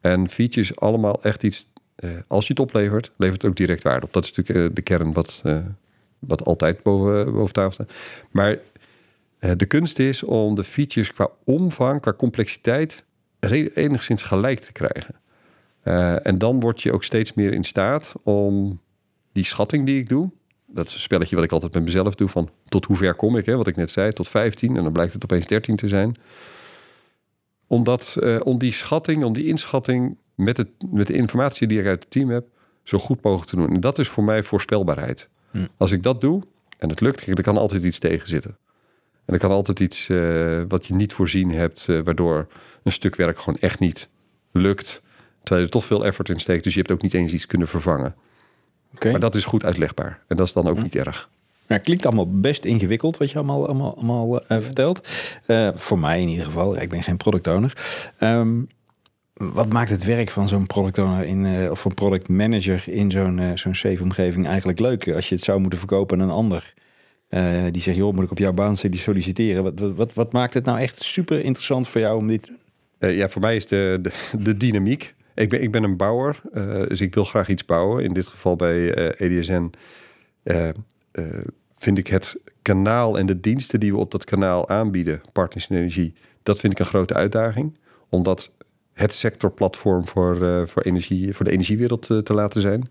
En 0.00 0.28
features 0.28 0.76
allemaal 0.76 1.22
echt 1.22 1.42
iets... 1.42 1.72
Uh, 1.96 2.10
als 2.26 2.46
je 2.46 2.52
het 2.52 2.62
oplevert, 2.62 3.10
levert 3.16 3.42
het 3.42 3.50
ook 3.50 3.56
direct 3.56 3.82
waarde 3.82 4.06
op. 4.06 4.12
Dat 4.12 4.24
is 4.24 4.32
natuurlijk 4.32 4.68
uh, 4.68 4.74
de 4.74 4.82
kern 4.82 5.12
wat, 5.12 5.42
wat 6.18 6.44
altijd 6.44 6.82
boven, 6.82 7.32
boven 7.32 7.52
tafel 7.52 7.72
staat. 7.72 7.92
Maar 8.30 8.58
de 9.56 9.66
kunst 9.66 9.98
is 9.98 10.22
om 10.22 10.54
de 10.54 10.64
features 10.64 11.12
qua 11.12 11.30
omvang, 11.44 12.00
qua 12.00 12.12
complexiteit... 12.12 13.04
enigszins 13.74 14.22
gelijk 14.22 14.60
te 14.60 14.72
krijgen. 14.72 15.14
Uh, 15.88 16.26
en 16.26 16.38
dan 16.38 16.60
word 16.60 16.82
je 16.82 16.92
ook 16.92 17.04
steeds 17.04 17.34
meer 17.34 17.52
in 17.52 17.64
staat 17.64 18.14
om 18.22 18.80
die 19.32 19.44
schatting 19.44 19.86
die 19.86 19.98
ik 19.98 20.08
doe. 20.08 20.30
Dat 20.66 20.86
is 20.86 20.94
een 20.94 21.00
spelletje 21.00 21.34
wat 21.34 21.44
ik 21.44 21.52
altijd 21.52 21.74
met 21.74 21.84
mezelf 21.84 22.14
doe. 22.14 22.28
Van 22.28 22.50
tot 22.68 22.84
hoe 22.84 22.96
ver 22.96 23.14
kom 23.14 23.36
ik, 23.36 23.46
hè, 23.46 23.56
wat 23.56 23.66
ik 23.66 23.76
net 23.76 23.90
zei, 23.90 24.12
tot 24.12 24.28
15. 24.28 24.76
En 24.76 24.82
dan 24.82 24.92
blijkt 24.92 25.12
het 25.12 25.24
opeens 25.24 25.46
13 25.46 25.76
te 25.76 25.88
zijn. 25.88 26.16
Omdat, 27.66 28.16
uh, 28.20 28.40
om 28.44 28.58
die 28.58 28.72
schatting, 28.72 29.24
om 29.24 29.32
die 29.32 29.46
inschatting 29.46 30.16
met, 30.34 30.56
het, 30.56 30.68
met 30.90 31.06
de 31.06 31.12
informatie 31.12 31.66
die 31.66 31.80
ik 31.80 31.86
uit 31.86 32.00
het 32.00 32.10
team 32.10 32.30
heb, 32.30 32.46
zo 32.82 32.98
goed 32.98 33.22
mogelijk 33.22 33.48
te 33.48 33.56
doen. 33.56 33.74
En 33.74 33.80
dat 33.80 33.98
is 33.98 34.08
voor 34.08 34.24
mij 34.24 34.42
voorspelbaarheid. 34.42 35.28
Hm. 35.50 35.66
Als 35.76 35.90
ik 35.90 36.02
dat 36.02 36.20
doe 36.20 36.42
en 36.78 36.88
het 36.88 37.00
lukt, 37.00 37.26
er 37.26 37.42
kan 37.42 37.56
altijd 37.56 37.84
iets 37.84 37.98
tegen 37.98 38.28
zitten. 38.28 38.56
En 39.24 39.34
er 39.34 39.40
kan 39.40 39.50
altijd 39.50 39.80
iets 39.80 40.08
uh, 40.08 40.62
wat 40.68 40.86
je 40.86 40.94
niet 40.94 41.12
voorzien 41.12 41.50
hebt, 41.50 41.86
waardoor 41.86 42.46
een 42.82 42.92
stuk 42.92 43.16
werk 43.16 43.38
gewoon 43.38 43.58
echt 43.58 43.78
niet 43.78 44.08
lukt. 44.52 45.02
Terwijl 45.46 45.66
je 45.66 45.72
er 45.72 45.80
toch 45.80 45.84
veel 45.84 46.04
effort 46.06 46.28
in 46.28 46.40
steekt. 46.40 46.64
Dus 46.64 46.72
je 46.72 46.78
hebt 46.78 46.92
ook 46.92 47.02
niet 47.02 47.14
eens 47.14 47.32
iets 47.32 47.46
kunnen 47.46 47.68
vervangen. 47.68 48.14
Okay. 48.94 49.10
Maar 49.10 49.20
dat 49.20 49.34
is 49.34 49.44
goed 49.44 49.64
uitlegbaar. 49.64 50.20
En 50.28 50.36
dat 50.36 50.46
is 50.46 50.52
dan 50.52 50.68
ook 50.68 50.82
niet 50.82 50.94
erg. 50.94 51.28
Ja, 51.66 51.78
klinkt 51.78 52.06
allemaal 52.06 52.30
best 52.30 52.64
ingewikkeld 52.64 53.16
wat 53.16 53.30
je 53.30 53.36
allemaal, 53.38 53.66
allemaal, 53.66 53.96
allemaal 53.96 54.42
uh, 54.42 54.58
vertelt. 54.60 55.08
Uh, 55.46 55.68
voor 55.74 55.98
mij 55.98 56.20
in 56.20 56.28
ieder 56.28 56.44
geval. 56.44 56.80
Ik 56.80 56.88
ben 56.88 57.02
geen 57.02 57.16
product 57.16 57.46
owner. 57.46 57.72
Um, 58.20 58.68
wat 59.32 59.72
maakt 59.72 59.90
het 59.90 60.04
werk 60.04 60.30
van 60.30 60.48
zo'n 60.48 60.66
product 60.66 60.98
owner 60.98 61.24
in, 61.24 61.44
uh, 61.44 61.70
of 61.70 61.84
een 61.84 61.94
product 61.94 62.28
manager 62.28 62.88
in 62.88 63.10
zo'n 63.10 63.52
zo'n 63.54 63.74
safe 63.74 64.02
omgeving 64.02 64.46
eigenlijk 64.46 64.78
leuk? 64.78 65.08
Als 65.08 65.28
je 65.28 65.34
het 65.34 65.44
zou 65.44 65.60
moeten 65.60 65.78
verkopen 65.78 66.20
aan 66.20 66.28
een 66.28 66.34
ander. 66.34 66.74
die 67.70 67.82
zegt, 67.82 67.96
joh, 67.96 68.14
moet 68.14 68.24
ik 68.24 68.30
op 68.30 68.38
jouw 68.38 68.52
baan 68.52 68.76
die 68.80 69.00
solliciteren? 69.00 69.62
Wat, 69.62 69.94
wat, 69.96 70.14
wat 70.14 70.32
maakt 70.32 70.54
het 70.54 70.64
nou 70.64 70.78
echt 70.78 71.02
super 71.02 71.44
interessant 71.44 71.88
voor 71.88 72.00
jou 72.00 72.18
om 72.18 72.28
dit 72.28 72.42
te 72.42 72.48
doen? 72.48 72.60
ja, 72.98 73.28
voor 73.28 73.40
mij 73.40 73.56
is 73.56 73.66
de, 73.66 73.98
de, 74.02 74.12
de 74.38 74.56
dynamiek. 74.56 75.14
Ik 75.36 75.48
ben, 75.48 75.62
ik 75.62 75.70
ben 75.70 75.82
een 75.82 75.96
bouwer, 75.96 76.40
uh, 76.54 76.86
dus 76.88 77.00
ik 77.00 77.14
wil 77.14 77.24
graag 77.24 77.48
iets 77.48 77.64
bouwen. 77.64 78.04
In 78.04 78.12
dit 78.12 78.26
geval 78.26 78.56
bij 78.56 79.14
EDSN 79.16 79.70
uh, 80.44 80.68
vind 81.76 81.98
ik 81.98 82.06
het 82.06 82.40
kanaal 82.62 83.18
en 83.18 83.26
de 83.26 83.40
diensten 83.40 83.80
die 83.80 83.92
we 83.92 83.98
op 83.98 84.10
dat 84.10 84.24
kanaal 84.24 84.68
aanbieden, 84.68 85.20
Partners 85.32 85.68
in 85.68 85.76
Energie, 85.76 86.14
dat 86.42 86.60
vind 86.60 86.72
ik 86.72 86.78
een 86.78 86.84
grote 86.84 87.14
uitdaging. 87.14 87.78
Omdat 88.08 88.52
het 88.92 89.14
sectorplatform 89.14 90.06
voor, 90.06 90.68
voor, 90.68 90.82
energie, 90.82 91.34
voor 91.34 91.44
de 91.44 91.50
energiewereld 91.50 92.02
te 92.02 92.34
laten 92.34 92.60
zijn. 92.60 92.90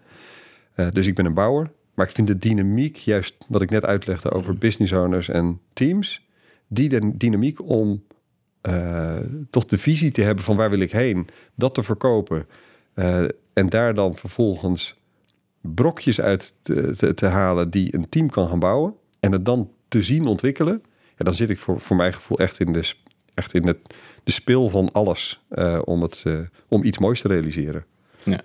dus 0.92 1.08
ik 1.08 1.16
ben 1.16 1.26
een 1.26 1.34
bouwer. 1.34 1.72
Maar 1.96 2.06
ik 2.06 2.12
vind 2.12 2.28
de 2.28 2.38
dynamiek, 2.38 2.96
juist 2.96 3.46
wat 3.48 3.62
ik 3.62 3.70
net 3.70 3.86
uitlegde 3.86 4.32
over 4.32 4.54
mm. 4.54 4.60
business 4.60 4.92
owners 4.92 5.30
en 5.30 5.60
teams, 5.74 6.28
die 6.68 6.90
de 6.90 7.18
dynamiek 7.18 7.70
om 7.70 8.04
uh, 8.68 9.16
toch 9.50 9.66
de 9.66 9.78
visie 9.78 10.12
te 10.12 10.22
hebben 10.22 10.44
van 10.44 10.56
waar 10.56 10.70
wil 10.70 10.80
ik 10.80 10.92
heen, 10.92 11.28
dat 11.56 11.74
te 11.74 11.84
verkopen 11.84 12.48
uh, 12.96 13.24
en 13.54 13.70
daar 13.70 13.94
dan 13.94 14.16
vervolgens 14.16 14.96
brokjes 15.62 16.22
uit 16.22 16.54
te, 16.62 16.96
te, 16.96 17.14
te, 17.14 17.26
halen 17.26 17.70
die 17.70 17.96
een 17.96 18.10
team 18.10 18.30
kan 18.30 18.48
gaan 18.48 18.60
bouwen 18.60 18.94
en 19.20 19.32
het 19.32 19.46
dan 19.46 19.72
te 19.88 20.04
zien 20.04 20.26
ontwikkelen, 20.26 20.84
ja, 21.18 21.26
dan 21.26 21.34
zit 21.34 21.50
ik 21.50 21.60
voor, 21.60 21.82
voor 21.82 21.96
mijn 21.96 22.14
gevoel 22.14 22.40
echt 22.40 22.60
in 22.60 22.74
de, 22.74 22.94
echt 23.34 23.54
in 23.54 23.68
het, 23.68 23.78
de 24.24 24.32
speel 24.32 24.70
van 24.70 24.92
alles 24.92 25.42
uh, 25.52 25.80
om, 25.84 26.02
het, 26.02 26.26
om 26.68 26.84
iets 26.84 26.98
moois 26.98 27.22
te 27.22 27.28
realiseren. 27.28 27.86
Ja. 28.24 28.40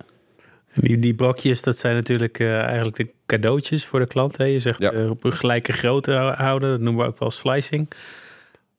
Die, 0.73 0.99
die 0.99 1.13
brokjes, 1.13 1.61
dat 1.61 1.77
zijn 1.77 1.95
natuurlijk 1.95 2.39
eigenlijk 2.39 2.95
de 2.95 3.11
cadeautjes 3.25 3.85
voor 3.85 3.99
de 3.99 4.07
klant. 4.07 4.37
Hè? 4.37 4.43
Je 4.43 4.59
zegt 4.59 4.79
ja. 4.79 5.09
op 5.09 5.23
een 5.23 5.33
gelijke 5.33 5.73
grootte 5.73 6.11
houden, 6.37 6.69
dat 6.69 6.79
noemen 6.79 7.03
we 7.03 7.09
ook 7.09 7.19
wel 7.19 7.31
slicing. 7.31 7.87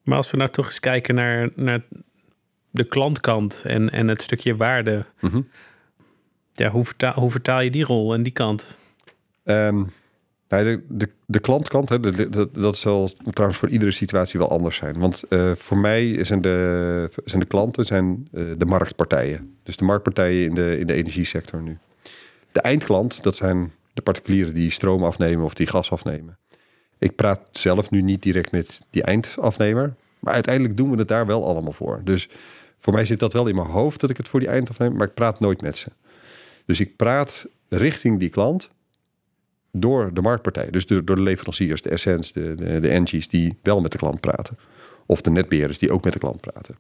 Maar 0.03 0.17
als 0.17 0.31
we 0.31 0.37
nou 0.37 0.51
toch 0.51 0.67
eens 0.67 0.81
kijken 0.81 1.15
naar, 1.15 1.49
naar 1.55 1.83
de 2.71 2.85
klantkant 2.85 3.63
en, 3.65 3.91
en 3.91 4.09
het 4.09 4.23
stukje 4.23 4.57
waarde. 4.57 5.05
Mhm. 5.21 5.41
Ja, 6.53 6.71
hoe 6.71 6.85
vertaal, 6.85 7.15
hoe 7.15 7.31
vertaal 7.31 7.61
je 7.61 7.71
die 7.71 7.85
rol 7.85 8.15
en 8.15 8.23
die 8.23 8.33
kant? 8.33 8.77
Um, 9.45 9.91
de, 10.61 10.83
de, 10.89 11.09
de 11.27 11.39
klantkant, 11.39 11.89
hè, 11.89 12.01
de, 12.01 12.49
dat 12.53 12.77
zal 12.77 13.11
trouwens 13.31 13.61
voor 13.61 13.69
iedere 13.69 13.91
situatie 13.91 14.39
wel 14.39 14.51
anders 14.51 14.77
zijn. 14.77 14.99
Want 14.99 15.25
uh, 15.29 15.53
voor 15.55 15.79
mij 15.79 16.25
zijn 16.25 16.41
de, 16.41 17.11
zijn 17.25 17.41
de 17.41 17.47
klanten 17.47 17.87
zijn, 17.87 18.29
uh, 18.33 18.45
de 18.59 18.65
marktpartijen. 18.65 19.57
Dus 19.63 19.77
de 19.77 19.85
marktpartijen 19.85 20.45
in 20.45 20.55
de, 20.55 20.79
in 20.79 20.87
de 20.87 20.93
energiesector 20.93 21.63
nu. 21.63 21.79
De 22.53 22.61
eindklant, 22.61 23.23
dat 23.23 23.37
zijn 23.37 23.73
de 23.93 24.03
particulieren 24.03 24.55
die 24.55 24.71
stroom 24.71 25.05
afnemen 25.05 25.45
of 25.45 25.55
die 25.55 25.67
gas 25.67 25.91
afnemen. 25.91 26.39
Ik 27.03 27.17
praat 27.17 27.41
zelf 27.51 27.91
nu 27.91 28.03
niet 28.03 28.23
direct 28.23 28.53
met 28.53 28.87
die 28.91 29.03
eindafnemer. 29.03 29.95
Maar 30.19 30.35
uiteindelijk 30.35 30.77
doen 30.77 30.91
we 30.91 30.97
het 30.97 31.09
daar 31.09 31.27
wel 31.27 31.47
allemaal 31.47 31.73
voor. 31.73 32.01
Dus 32.05 32.29
voor 32.79 32.93
mij 32.93 33.05
zit 33.05 33.19
dat 33.19 33.33
wel 33.33 33.47
in 33.47 33.55
mijn 33.55 33.67
hoofd 33.67 34.01
dat 34.01 34.11
ik 34.11 34.17
het 34.17 34.29
voor 34.29 34.41
die 34.41 34.49
eindafnemer... 34.49 34.97
maar 34.97 35.07
ik 35.07 35.15
praat 35.15 35.41
nooit 35.41 35.61
met 35.63 35.77
ze. 35.77 35.89
Dus 36.67 36.81
ik 36.81 36.97
praat 36.97 37.47
richting 37.69 38.19
die 38.19 38.29
klant 38.29 38.71
door 39.73 40.15
de 40.15 40.21
marktpartij. 40.21 40.71
Dus 40.71 40.87
door, 40.87 41.05
de 41.05 41.21
leveranciers, 41.23 41.83
de 41.83 41.91
Essence, 41.91 42.33
de, 42.33 42.55
de, 42.55 42.81
de 42.81 42.89
Engies... 42.89 43.29
die 43.29 43.59
wel 43.63 43.81
met 43.81 43.93
de 43.93 43.99
klant 43.99 44.21
praten. 44.21 44.59
Of 45.07 45.21
de 45.21 45.31
netbeheerders 45.31 45.79
die 45.79 45.93
ook 45.93 46.05
met 46.05 46.13
de 46.13 46.19
klant 46.19 46.41
praten. 46.41 46.77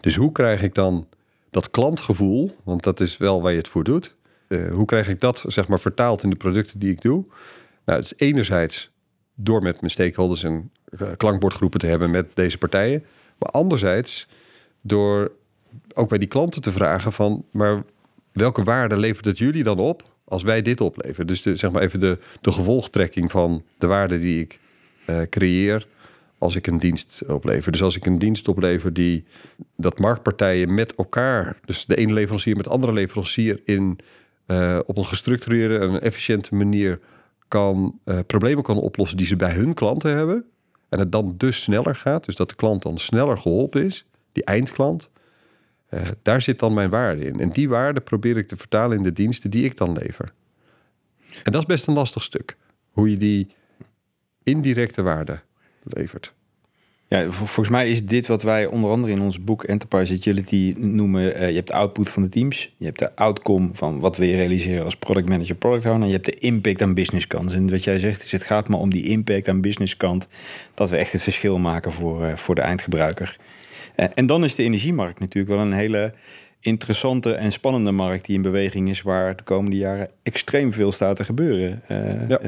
Dus 0.00 0.16
hoe 0.16 0.32
krijg 0.32 0.62
ik 0.62 0.74
dan 0.74 1.08
dat 1.50 1.70
klantgevoel... 1.70 2.50
want 2.62 2.82
dat 2.82 3.00
is 3.00 3.16
wel 3.16 3.42
waar 3.42 3.52
je 3.52 3.58
het 3.58 3.68
voor 3.68 3.84
doet... 3.84 4.14
Uh, 4.48 4.72
hoe 4.72 4.84
krijg 4.84 5.08
ik 5.08 5.20
dat 5.20 5.44
zeg 5.46 5.68
maar 5.68 5.80
vertaald 5.80 6.22
in 6.22 6.30
de 6.30 6.36
producten 6.36 6.78
die 6.78 6.90
ik 6.90 7.00
doe? 7.00 7.24
Nou, 7.84 8.00
het 8.00 8.12
is 8.12 8.26
enerzijds 8.26 8.92
door 9.34 9.62
met 9.62 9.80
mijn 9.80 9.92
stakeholders 9.92 10.44
en 10.44 10.70
eh, 10.98 11.08
klankbordgroepen 11.16 11.80
te 11.80 11.86
hebben 11.86 12.10
met 12.10 12.26
deze 12.34 12.58
partijen. 12.58 13.04
Maar 13.38 13.50
anderzijds 13.50 14.28
door 14.80 15.32
ook 15.94 16.08
bij 16.08 16.18
die 16.18 16.28
klanten 16.28 16.62
te 16.62 16.72
vragen 16.72 17.12
van, 17.12 17.44
maar 17.50 17.82
welke 18.32 18.62
waarde 18.62 18.96
levert 18.96 19.24
het 19.24 19.38
jullie 19.38 19.62
dan 19.62 19.78
op 19.78 20.02
als 20.24 20.42
wij 20.42 20.62
dit 20.62 20.80
opleveren? 20.80 21.26
Dus 21.26 21.42
de, 21.42 21.56
zeg 21.56 21.70
maar 21.70 21.82
even 21.82 22.00
de, 22.00 22.18
de 22.40 22.52
gevolgtrekking 22.52 23.30
van 23.30 23.64
de 23.78 23.86
waarde 23.86 24.18
die 24.18 24.40
ik 24.40 24.58
uh, 25.06 25.20
creëer 25.30 25.86
als 26.38 26.54
ik 26.54 26.66
een 26.66 26.78
dienst 26.78 27.22
oplever. 27.26 27.72
Dus 27.72 27.82
als 27.82 27.96
ik 27.96 28.06
een 28.06 28.18
dienst 28.18 28.48
oplever 28.48 28.92
die 28.92 29.24
dat 29.76 29.98
marktpartijen 29.98 30.74
met 30.74 30.94
elkaar, 30.94 31.56
dus 31.64 31.86
de 31.86 31.96
ene 31.96 32.12
leverancier 32.12 32.56
met 32.56 32.64
de 32.64 32.70
andere 32.70 32.92
leverancier 32.92 33.60
in 33.64 33.98
uh, 34.46 34.78
op 34.86 34.98
een 34.98 35.04
gestructureerde 35.04 35.78
en 35.78 36.00
efficiënte 36.00 36.54
manier 36.54 37.00
kan, 37.48 38.00
uh, 38.04 38.18
problemen 38.26 38.62
kan 38.62 38.76
oplossen 38.76 39.16
die 39.16 39.26
ze 39.26 39.36
bij 39.36 39.52
hun 39.52 39.74
klanten 39.74 40.16
hebben. 40.16 40.44
En 40.88 40.98
het 40.98 41.12
dan 41.12 41.34
dus 41.36 41.62
sneller 41.62 41.96
gaat. 41.96 42.24
Dus 42.24 42.36
dat 42.36 42.48
de 42.48 42.54
klant 42.54 42.82
dan 42.82 42.98
sneller 42.98 43.38
geholpen 43.38 43.84
is. 43.84 44.06
Die 44.32 44.44
eindklant. 44.44 45.10
Uh, 45.90 46.00
daar 46.22 46.42
zit 46.42 46.58
dan 46.58 46.74
mijn 46.74 46.90
waarde 46.90 47.24
in. 47.24 47.40
En 47.40 47.50
die 47.50 47.68
waarde 47.68 48.00
probeer 48.00 48.36
ik 48.36 48.48
te 48.48 48.56
vertalen 48.56 48.96
in 48.96 49.02
de 49.02 49.12
diensten 49.12 49.50
die 49.50 49.64
ik 49.64 49.76
dan 49.76 49.92
lever. 49.92 50.32
En 51.42 51.52
dat 51.52 51.60
is 51.60 51.66
best 51.66 51.86
een 51.86 51.94
lastig 51.94 52.22
stuk. 52.22 52.56
Hoe 52.90 53.10
je 53.10 53.16
die 53.16 53.54
indirecte 54.42 55.02
waarde 55.02 55.40
levert. 55.82 56.34
Ja, 57.14 57.30
volgens 57.30 57.68
mij 57.68 57.88
is 57.88 58.04
dit 58.04 58.26
wat 58.26 58.42
wij 58.42 58.66
onder 58.66 58.90
andere 58.90 59.12
in 59.12 59.20
ons 59.20 59.44
boek 59.44 59.64
Enterprise 59.64 60.14
Agility 60.14 60.74
noemen. 60.78 61.40
Uh, 61.42 61.48
je 61.48 61.54
hebt 61.54 61.68
de 61.68 61.74
output 61.74 62.10
van 62.10 62.22
de 62.22 62.28
teams. 62.28 62.74
Je 62.76 62.84
hebt 62.84 62.98
de 62.98 63.16
outcome 63.16 63.68
van 63.72 64.00
wat 64.00 64.16
we 64.16 64.26
realiseren 64.26 64.84
als 64.84 64.96
product 64.96 65.28
manager, 65.28 65.54
product 65.54 65.84
owner. 65.84 66.00
En 66.00 66.06
je 66.06 66.12
hebt 66.12 66.26
de 66.26 66.38
impact 66.38 66.82
aan 66.82 66.94
business 66.94 67.26
kant. 67.26 67.52
En 67.52 67.70
wat 67.70 67.84
jij 67.84 67.98
zegt 67.98 68.24
is, 68.24 68.32
het 68.32 68.44
gaat 68.44 68.68
maar 68.68 68.78
om 68.78 68.90
die 68.90 69.04
impact 69.04 69.48
aan 69.48 69.60
business 69.60 69.96
kant. 69.96 70.28
Dat 70.74 70.90
we 70.90 70.96
echt 70.96 71.12
het 71.12 71.22
verschil 71.22 71.58
maken 71.58 71.92
voor, 71.92 72.24
uh, 72.24 72.36
voor 72.36 72.54
de 72.54 72.60
eindgebruiker. 72.60 73.36
Uh, 73.96 74.06
en 74.14 74.26
dan 74.26 74.44
is 74.44 74.54
de 74.54 74.62
energiemarkt 74.62 75.20
natuurlijk 75.20 75.54
wel 75.54 75.64
een 75.64 75.72
hele 75.72 76.12
interessante 76.60 77.34
en 77.34 77.52
spannende 77.52 77.92
markt 77.92 78.26
die 78.26 78.36
in 78.36 78.42
beweging 78.42 78.88
is, 78.88 79.02
waar 79.02 79.36
de 79.36 79.42
komende 79.42 79.76
jaren 79.76 80.10
extreem 80.22 80.72
veel 80.72 80.92
staat 80.92 81.16
te 81.16 81.24
gebeuren. 81.24 81.82
Ja 82.28 82.40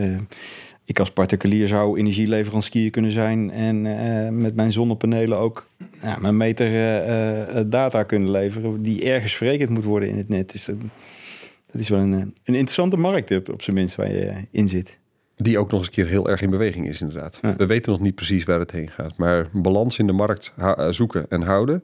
ik 0.86 0.98
als 0.98 1.10
particulier 1.10 1.68
zou 1.68 1.98
energieleverancier 1.98 2.90
kunnen 2.90 3.10
zijn 3.10 3.50
en 3.50 3.84
uh, 3.84 4.28
met 4.28 4.54
mijn 4.54 4.72
zonnepanelen 4.72 5.38
ook 5.38 5.68
ja, 6.02 6.18
mijn 6.20 6.36
meter 6.36 6.66
uh, 6.66 7.60
data 7.66 8.02
kunnen 8.02 8.30
leveren 8.30 8.82
die 8.82 9.04
ergens 9.04 9.34
verrekend 9.34 9.70
moet 9.70 9.84
worden 9.84 10.08
in 10.08 10.16
het 10.16 10.28
net. 10.28 10.52
Dus 10.52 10.64
dat 10.64 11.80
is 11.80 11.88
wel 11.88 11.98
een, 11.98 12.12
een 12.12 12.34
interessante 12.44 12.96
markt 12.96 13.48
op 13.50 13.62
zijn 13.62 13.76
minst 13.76 13.96
waar 13.96 14.12
je 14.12 14.32
in 14.50 14.68
zit. 14.68 14.98
Die 15.36 15.58
ook 15.58 15.70
nog 15.70 15.78
eens 15.78 15.88
een 15.88 15.94
keer 15.94 16.06
heel 16.06 16.28
erg 16.28 16.42
in 16.42 16.50
beweging 16.50 16.88
is, 16.88 17.00
inderdaad. 17.00 17.40
We 17.56 17.66
weten 17.66 17.92
nog 17.92 18.00
niet 18.00 18.14
precies 18.14 18.44
waar 18.44 18.58
het 18.58 18.70
heen 18.70 18.90
gaat. 18.90 19.16
Maar 19.16 19.46
balans 19.52 19.98
in 19.98 20.06
de 20.06 20.12
markt 20.12 20.52
zoeken 20.90 21.26
en 21.28 21.42
houden 21.42 21.82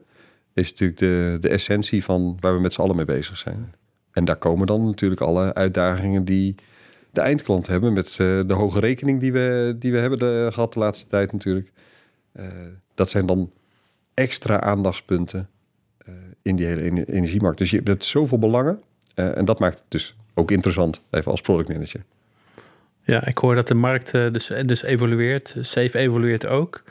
is 0.53 0.69
natuurlijk 0.69 0.99
de, 0.99 1.37
de 1.39 1.49
essentie 1.49 2.03
van 2.03 2.37
waar 2.39 2.53
we 2.53 2.61
met 2.61 2.73
z'n 2.73 2.81
allen 2.81 2.95
mee 2.95 3.05
bezig 3.05 3.37
zijn. 3.37 3.73
En 4.11 4.25
daar 4.25 4.35
komen 4.35 4.67
dan 4.67 4.85
natuurlijk 4.85 5.21
alle 5.21 5.53
uitdagingen 5.53 6.25
die 6.25 6.55
de 7.13 7.21
eindklant 7.21 7.67
hebben 7.67 7.93
met 7.93 8.17
uh, 8.21 8.41
de 8.47 8.53
hoge 8.53 8.79
rekening 8.79 9.19
die 9.19 9.33
we, 9.33 9.75
die 9.79 9.91
we 9.91 9.97
hebben 9.97 10.19
de, 10.19 10.49
gehad 10.51 10.73
de 10.73 10.79
laatste 10.79 11.07
tijd 11.07 11.31
natuurlijk. 11.31 11.71
Uh, 12.35 12.45
dat 12.95 13.09
zijn 13.09 13.25
dan 13.25 13.51
extra 14.13 14.61
aandachtspunten 14.61 15.49
uh, 16.07 16.15
in 16.41 16.55
die 16.55 16.65
hele 16.65 17.05
energiemarkt. 17.05 17.57
Dus 17.57 17.69
je 17.69 17.81
hebt 17.83 18.05
zoveel 18.05 18.37
belangen 18.37 18.81
en 19.13 19.45
dat 19.45 19.59
maakt 19.59 19.79
het 19.79 19.85
dus 19.87 20.15
ook 20.33 20.51
interessant, 20.51 21.01
even 21.09 21.31
als 21.31 21.41
productmanager. 21.41 22.03
Ja, 23.01 23.27
ik 23.27 23.37
hoor 23.37 23.55
dat 23.55 23.67
de 23.67 23.73
markt 23.73 24.11
dus, 24.11 24.51
dus 24.65 24.83
evolueert. 24.83 25.55
Safe 25.59 25.97
evolueert 25.97 26.45
ook. 26.45 26.83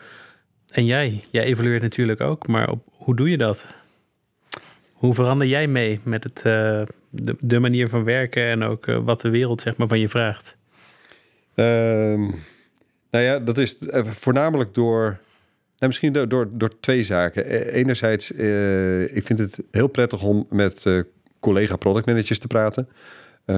En 0.68 0.84
jij, 0.84 1.24
jij 1.30 1.44
evolueert 1.44 1.82
natuurlijk 1.82 2.20
ook, 2.20 2.46
maar 2.46 2.70
op, 2.70 2.84
hoe 2.92 3.16
doe 3.16 3.30
je 3.30 3.38
dat? 3.38 3.66
Hoe 5.02 5.14
verander 5.14 5.46
jij 5.46 5.66
mee 5.66 6.00
met 6.02 6.24
het, 6.24 6.42
uh, 6.46 6.82
de, 7.40 7.58
manier 7.58 7.88
van 7.88 8.04
werken 8.04 8.44
en 8.44 8.62
ook 8.62 8.86
uh, 8.86 8.98
wat 8.98 9.20
de 9.20 9.30
wereld 9.30 9.60
zeg 9.60 9.76
maar, 9.76 9.88
van 9.88 9.98
je 9.98 10.08
vraagt? 10.08 10.56
Um, 11.54 12.34
nou 13.10 13.24
ja, 13.24 13.38
dat 13.38 13.58
is 13.58 13.78
eh, 13.78 14.06
voornamelijk 14.06 14.74
door. 14.74 15.02
Nou, 15.02 15.86
misschien 15.86 16.12
door, 16.12 16.48
door, 16.50 16.80
twee 16.80 17.02
zaken. 17.02 17.54
E, 17.54 17.70
enerzijds, 17.70 18.30
ik 19.10 19.26
vind 19.26 19.38
het 19.38 19.58
heel 19.70 19.86
prettig 19.86 20.22
om 20.22 20.46
met 20.50 21.04
collega 21.40 21.76
product 21.76 22.06
managers 22.06 22.38
te 22.38 22.46
praten. 22.46 22.88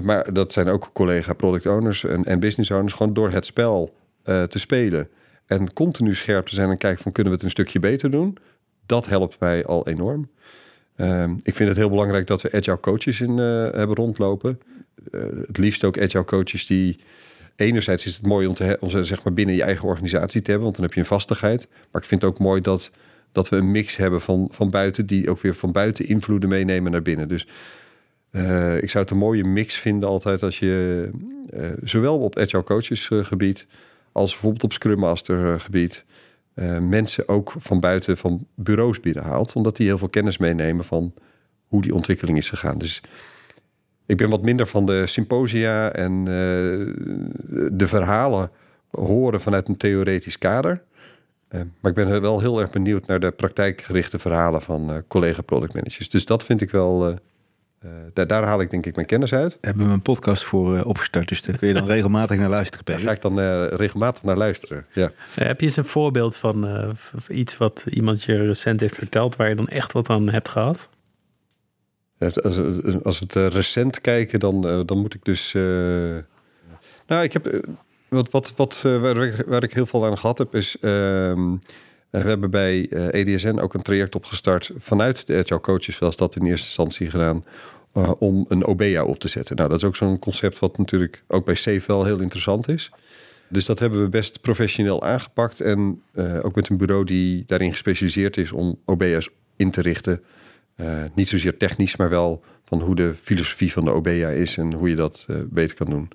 maar 0.03 0.33
dat 0.33 0.53
zijn 0.53 0.69
ook 0.69 0.91
collega 0.93 1.33
product 1.33 1.67
owners 1.67 2.05
en, 2.05 2.25
en 2.25 2.41
business 2.41 2.71
owners. 2.71 2.93
Gewoon 2.93 3.15
door 3.15 3.31
het 3.31 3.47
spel 3.47 3.95
te 4.25 4.59
spelen. 4.59 5.09
En 5.47 5.73
continu 5.73 6.15
scherp 6.15 6.47
te 6.47 6.55
zijn 6.55 6.71
en 6.71 6.79
kijken 6.79 7.03
van 7.03 7.13
kunnen 7.13 7.33
we 7.33 7.39
het 7.39 7.47
een 7.47 7.53
stukje 7.53 7.79
beter 7.79 8.11
doen. 8.11 8.37
Dat 8.87 9.07
helpt 9.07 9.41
mij 9.41 9.67
al 9.67 9.87
enorm. 9.87 10.29
Um, 10.97 11.37
ik 11.43 11.55
vind 11.55 11.69
het 11.69 11.79
heel 11.79 11.89
belangrijk 11.89 12.27
dat 12.27 12.43
we 12.43 12.53
agile 12.53 12.81
coaches 12.81 13.21
in 13.21 13.31
uh, 13.31 13.37
hebben 13.71 13.97
rondlopen. 13.97 14.61
Uh, 15.11 15.23
het 15.47 15.59
liefst 15.59 15.85
ook 15.85 16.01
agile 16.01 16.25
coaches 16.25 16.67
die... 16.67 16.99
Enerzijds 17.57 18.05
is 18.05 18.17
het 18.17 18.27
mooi 18.27 18.47
om, 18.47 18.55
te, 18.55 18.79
ze 18.89 19.05
zeg 19.05 19.25
maar 19.25 19.33
binnen 19.33 19.55
je 19.55 19.63
eigen 19.63 19.89
organisatie 19.89 20.43
te 20.43 20.51
hebben, 20.51 20.63
want 20.63 20.75
dan 20.75 20.85
heb 20.85 20.95
je 20.95 21.01
een 21.01 21.07
vastigheid. 21.07 21.69
Maar 21.91 22.03
ik 22.03 22.09
vind 22.09 22.23
het 22.23 22.31
ook 22.31 22.39
mooi 22.39 22.61
dat, 22.61 22.91
dat 23.33 23.49
we 23.49 23.57
een 23.57 23.71
mix 23.71 23.97
hebben 23.97 24.21
van, 24.21 24.49
van 24.51 24.71
buiten, 24.71 25.07
die 25.07 25.31
ook 25.31 25.41
weer 25.41 25.55
van 25.55 25.73
buiten 25.73 26.07
invloeden 26.07 26.49
meenemen 26.49 26.93
naar 26.93 27.03
binnen. 27.03 27.29
Dus 27.29 27.47
uh, 28.31 28.83
ik 28.83 28.91
zou 28.91 29.05
het 29.05 29.13
een 29.13 29.19
mooie 29.19 29.45
mix 29.45 29.75
vinden 29.75 30.09
altijd 30.09 30.43
als 30.43 30.59
je 30.59 31.09
zowel 31.83 32.19
op 32.19 32.39
agile 32.39 32.65
coaches 32.65 33.11
gebied 33.13 33.67
als 34.13 34.33
bijvoorbeeld 34.33 34.65
op 34.65 34.73
Scrum 34.73 34.99
Master 34.99 35.61
gebied 35.61 36.05
uh, 36.55 36.79
mensen 36.79 37.29
ook 37.29 37.55
van 37.59 37.81
buiten 37.81 38.17
van 38.17 38.47
bureaus 38.55 39.01
binnenhaalt. 39.01 39.55
Omdat 39.55 39.77
die 39.77 39.87
heel 39.87 39.99
veel 39.99 40.09
kennis 40.09 40.39
meenemen 40.39 40.85
van 40.85 41.15
hoe 41.67 41.83
die 41.83 41.95
ontwikkeling 41.95 42.39
is 42.39 42.49
gegaan. 42.49 42.79
Dus 42.79 43.03
ik 44.07 44.17
ben 44.17 44.31
wat 44.31 44.43
minder 44.43 44.67
van 44.67 44.87
de 44.87 45.07
symposia 45.07 45.93
en 45.93 46.13
uh, 46.13 46.27
de 47.73 47.87
verhalen 47.87 48.51
horen 48.91 49.41
vanuit 49.41 49.69
een 49.69 49.77
theoretisch 49.77 50.39
kader. 50.39 50.83
Uh, 51.51 51.61
maar 51.81 51.91
ik 51.91 51.97
ben 51.97 52.21
wel 52.21 52.41
heel 52.41 52.61
erg 52.61 52.71
benieuwd 52.71 53.07
naar 53.07 53.21
de 53.21 53.31
praktijkgerichte 53.31 54.19
verhalen 54.19 54.63
van 54.63 55.05
collega 55.09 55.43
product 55.43 55.75
managers. 55.75 56.09
Dus 56.09 56.25
dat 56.25 56.45
vind 56.45 56.61
ik 56.61 56.71
wel 56.71 57.19
daar, 58.13 58.27
daar, 58.27 58.43
haal 58.43 58.61
ik 58.61 58.71
denk 58.71 58.87
ik 58.87 58.95
mijn 58.95 59.07
kennis 59.07 59.33
uit. 59.33 59.51
Daar 59.51 59.59
hebben 59.61 59.87
we 59.87 59.93
een 59.93 60.03
podcast 60.03 60.45
voor 60.45 60.77
uh, 60.77 60.87
opgestart, 60.87 61.29
dus 61.29 61.43
daar 61.43 61.59
kun 61.59 61.69
je 61.69 61.75
dan 61.75 61.87
regelmatig 61.97 62.39
naar 62.39 62.49
luisteren. 62.49 62.85
Daar 62.85 62.99
ga 62.99 63.11
ik 63.11 63.23
dan 63.23 63.39
uh, 63.39 63.67
regelmatig 63.69 64.23
naar 64.23 64.37
luisteren, 64.37 64.87
ja. 64.93 65.13
heb 65.35 65.61
je 65.61 65.67
eens 65.67 65.77
een 65.77 65.85
voorbeeld 65.85 66.37
van 66.37 66.69
iets 67.29 67.57
wat 67.57 67.87
iemand 67.89 68.23
je 68.23 68.47
recent 68.47 68.81
heeft 68.81 68.95
verteld... 68.95 69.37
waar 69.37 69.49
je 69.49 69.55
dan 69.55 69.69
echt 69.69 69.93
wat 69.93 70.09
aan 70.09 70.29
hebt 70.29 70.49
gehad? 70.49 70.89
Als, 72.19 72.59
als 73.03 73.19
we 73.19 73.25
het 73.27 73.55
recent 73.55 74.01
kijken, 74.01 74.41
dan, 74.41 74.85
dan 74.87 74.99
moet 74.99 75.15
ik 75.15 75.25
dus... 75.25 75.53
nou, 77.07 77.23
ik 77.23 77.33
heb... 77.33 77.67
Wat, 78.09 78.31
wat, 78.31 78.53
wat, 78.57 78.83
waar, 78.83 79.17
ik, 79.17 79.45
waar 79.47 79.63
ik 79.63 79.75
heel 79.75 79.87
veel 79.87 80.07
aan 80.07 80.19
gehad 80.19 80.39
heb, 80.39 80.55
is... 80.55 80.77
Ehm, 80.81 81.57
we 82.11 82.29
hebben 82.29 82.51
bij 82.51 82.89
EDSN 83.11 83.59
ook 83.59 83.75
een 83.75 83.83
traject 83.83 84.15
opgestart 84.15 84.71
vanuit 84.77 85.27
de 85.27 85.37
Agile 85.37 85.61
Coaches, 85.61 85.97
zoals 85.97 86.17
dat 86.17 86.37
in 86.37 86.47
eerste 86.47 86.67
instantie 86.67 87.11
gedaan, 87.11 87.45
uh, 87.95 88.11
om 88.19 88.45
een 88.49 88.65
OBEA 88.65 89.05
op 89.05 89.19
te 89.19 89.29
zetten. 89.29 89.57
Nou, 89.57 89.69
dat 89.69 89.79
is 89.79 89.85
ook 89.85 89.97
zo'n 89.97 90.19
concept 90.19 90.59
wat 90.59 90.79
natuurlijk 90.79 91.23
ook 91.29 91.45
bij 91.45 91.55
Safe 91.55 91.83
wel 91.87 92.05
heel 92.05 92.21
interessant 92.21 92.69
is. 92.69 92.91
Dus 93.49 93.65
dat 93.65 93.79
hebben 93.79 94.03
we 94.03 94.09
best 94.09 94.41
professioneel 94.41 95.03
aangepakt. 95.03 95.61
En 95.61 96.03
uh, 96.15 96.45
ook 96.45 96.55
met 96.55 96.69
een 96.69 96.77
bureau 96.77 97.05
die 97.05 97.43
daarin 97.47 97.71
gespecialiseerd 97.71 98.37
is 98.37 98.53
om 98.53 98.79
OBEA's 98.85 99.31
in 99.57 99.71
te 99.71 99.81
richten. 99.81 100.23
Uh, 100.77 101.05
niet 101.15 101.29
zozeer 101.29 101.57
technisch, 101.57 101.97
maar 101.97 102.09
wel 102.09 102.43
van 102.65 102.81
hoe 102.81 102.95
de 102.95 103.15
filosofie 103.15 103.73
van 103.73 103.85
de 103.85 103.91
OBEA 103.91 104.29
is 104.29 104.57
en 104.57 104.73
hoe 104.73 104.89
je 104.89 104.97
dat 104.97 105.27
beter 105.51 105.77
kan 105.77 105.91
doen. 105.91 106.09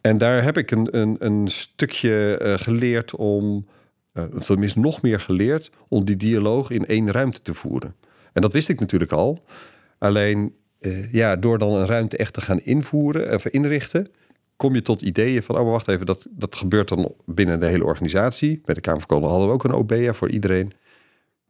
En 0.00 0.18
daar 0.18 0.42
heb 0.42 0.56
ik 0.56 0.70
een, 0.70 0.98
een, 0.98 1.16
een 1.18 1.48
stukje 1.48 2.38
geleerd 2.60 3.14
om, 3.14 3.66
tenminste 4.44 4.78
nog 4.78 5.02
meer 5.02 5.20
geleerd, 5.20 5.70
om 5.88 6.04
die 6.04 6.16
dialoog 6.16 6.70
in 6.70 6.86
één 6.86 7.10
ruimte 7.10 7.42
te 7.42 7.54
voeren. 7.54 7.94
En 8.32 8.42
dat 8.42 8.52
wist 8.52 8.68
ik 8.68 8.80
natuurlijk 8.80 9.12
al. 9.12 9.44
Alleen 9.98 10.54
uh, 10.80 11.12
ja, 11.12 11.36
door 11.36 11.58
dan 11.58 11.72
een 11.72 11.86
ruimte 11.86 12.16
echt 12.16 12.32
te 12.32 12.40
gaan 12.40 12.60
invoeren 12.60 13.34
of 13.34 13.46
inrichten, 13.46 14.08
kom 14.56 14.74
je 14.74 14.82
tot 14.82 15.02
ideeën 15.02 15.42
van, 15.42 15.58
oh 15.58 15.70
wacht 15.70 15.88
even, 15.88 16.06
dat, 16.06 16.26
dat 16.30 16.56
gebeurt 16.56 16.88
dan 16.88 17.14
binnen 17.24 17.60
de 17.60 17.66
hele 17.66 17.84
organisatie. 17.84 18.60
Bij 18.64 18.74
de 18.74 18.80
Kamer 18.80 19.00
van 19.00 19.08
Kolen 19.08 19.28
hadden 19.28 19.48
we 19.48 19.54
ook 19.54 19.64
een 19.64 19.72
OBA 19.72 20.12
voor 20.12 20.30
iedereen. 20.30 20.72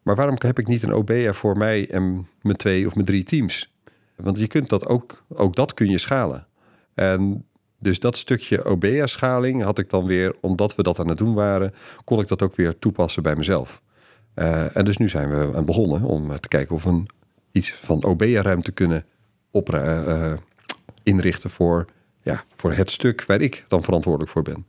Maar 0.03 0.17
waarom 0.17 0.37
heb 0.39 0.59
ik 0.59 0.67
niet 0.67 0.83
een 0.83 0.93
OBA 0.93 1.33
voor 1.33 1.57
mij 1.57 1.91
en 1.91 2.29
mijn 2.43 2.57
twee 2.57 2.87
of 2.87 2.95
mijn 2.95 3.07
drie 3.07 3.25
teams? 3.25 3.73
Want 4.17 4.39
je 4.39 4.47
kunt 4.47 4.69
dat 4.69 4.87
ook, 4.87 5.25
ook 5.29 5.57
dat 5.57 5.75
kun 5.75 5.91
je 5.91 5.99
schalen. 5.99 6.47
En 6.95 7.45
dus 7.79 7.99
dat 7.99 8.17
stukje 8.17 8.65
OBA-schaling 8.65 9.63
had 9.63 9.79
ik 9.79 9.91
dan 9.91 10.07
weer, 10.07 10.37
omdat 10.41 10.75
we 10.75 10.83
dat 10.83 10.99
aan 10.99 11.09
het 11.09 11.19
doen 11.19 11.35
waren, 11.35 11.75
kon 12.05 12.21
ik 12.21 12.29
dat 12.29 12.43
ook 12.43 12.57
weer 12.57 12.79
toepassen 12.79 13.23
bij 13.23 13.37
mezelf. 13.37 13.83
Uh, 14.35 14.77
en 14.77 14.85
dus 14.85 14.97
nu 14.97 15.09
zijn 15.09 15.31
we 15.31 15.57
aan 15.57 15.65
begonnen 15.65 16.03
om 16.03 16.41
te 16.41 16.49
kijken 16.49 16.75
of 16.75 16.85
we 16.85 17.03
iets 17.53 17.73
van 17.73 18.05
OBA-ruimte 18.05 18.73
kunnen 18.73 19.05
op, 19.51 19.75
uh, 19.75 20.33
inrichten 21.03 21.51
voor, 21.51 21.87
ja, 22.23 22.45
voor 22.57 22.73
het 22.73 22.91
stuk 22.91 23.25
waar 23.25 23.41
ik 23.41 23.65
dan 23.69 23.85
verantwoordelijk 23.85 24.33
voor 24.33 24.43
ben. 24.43 24.67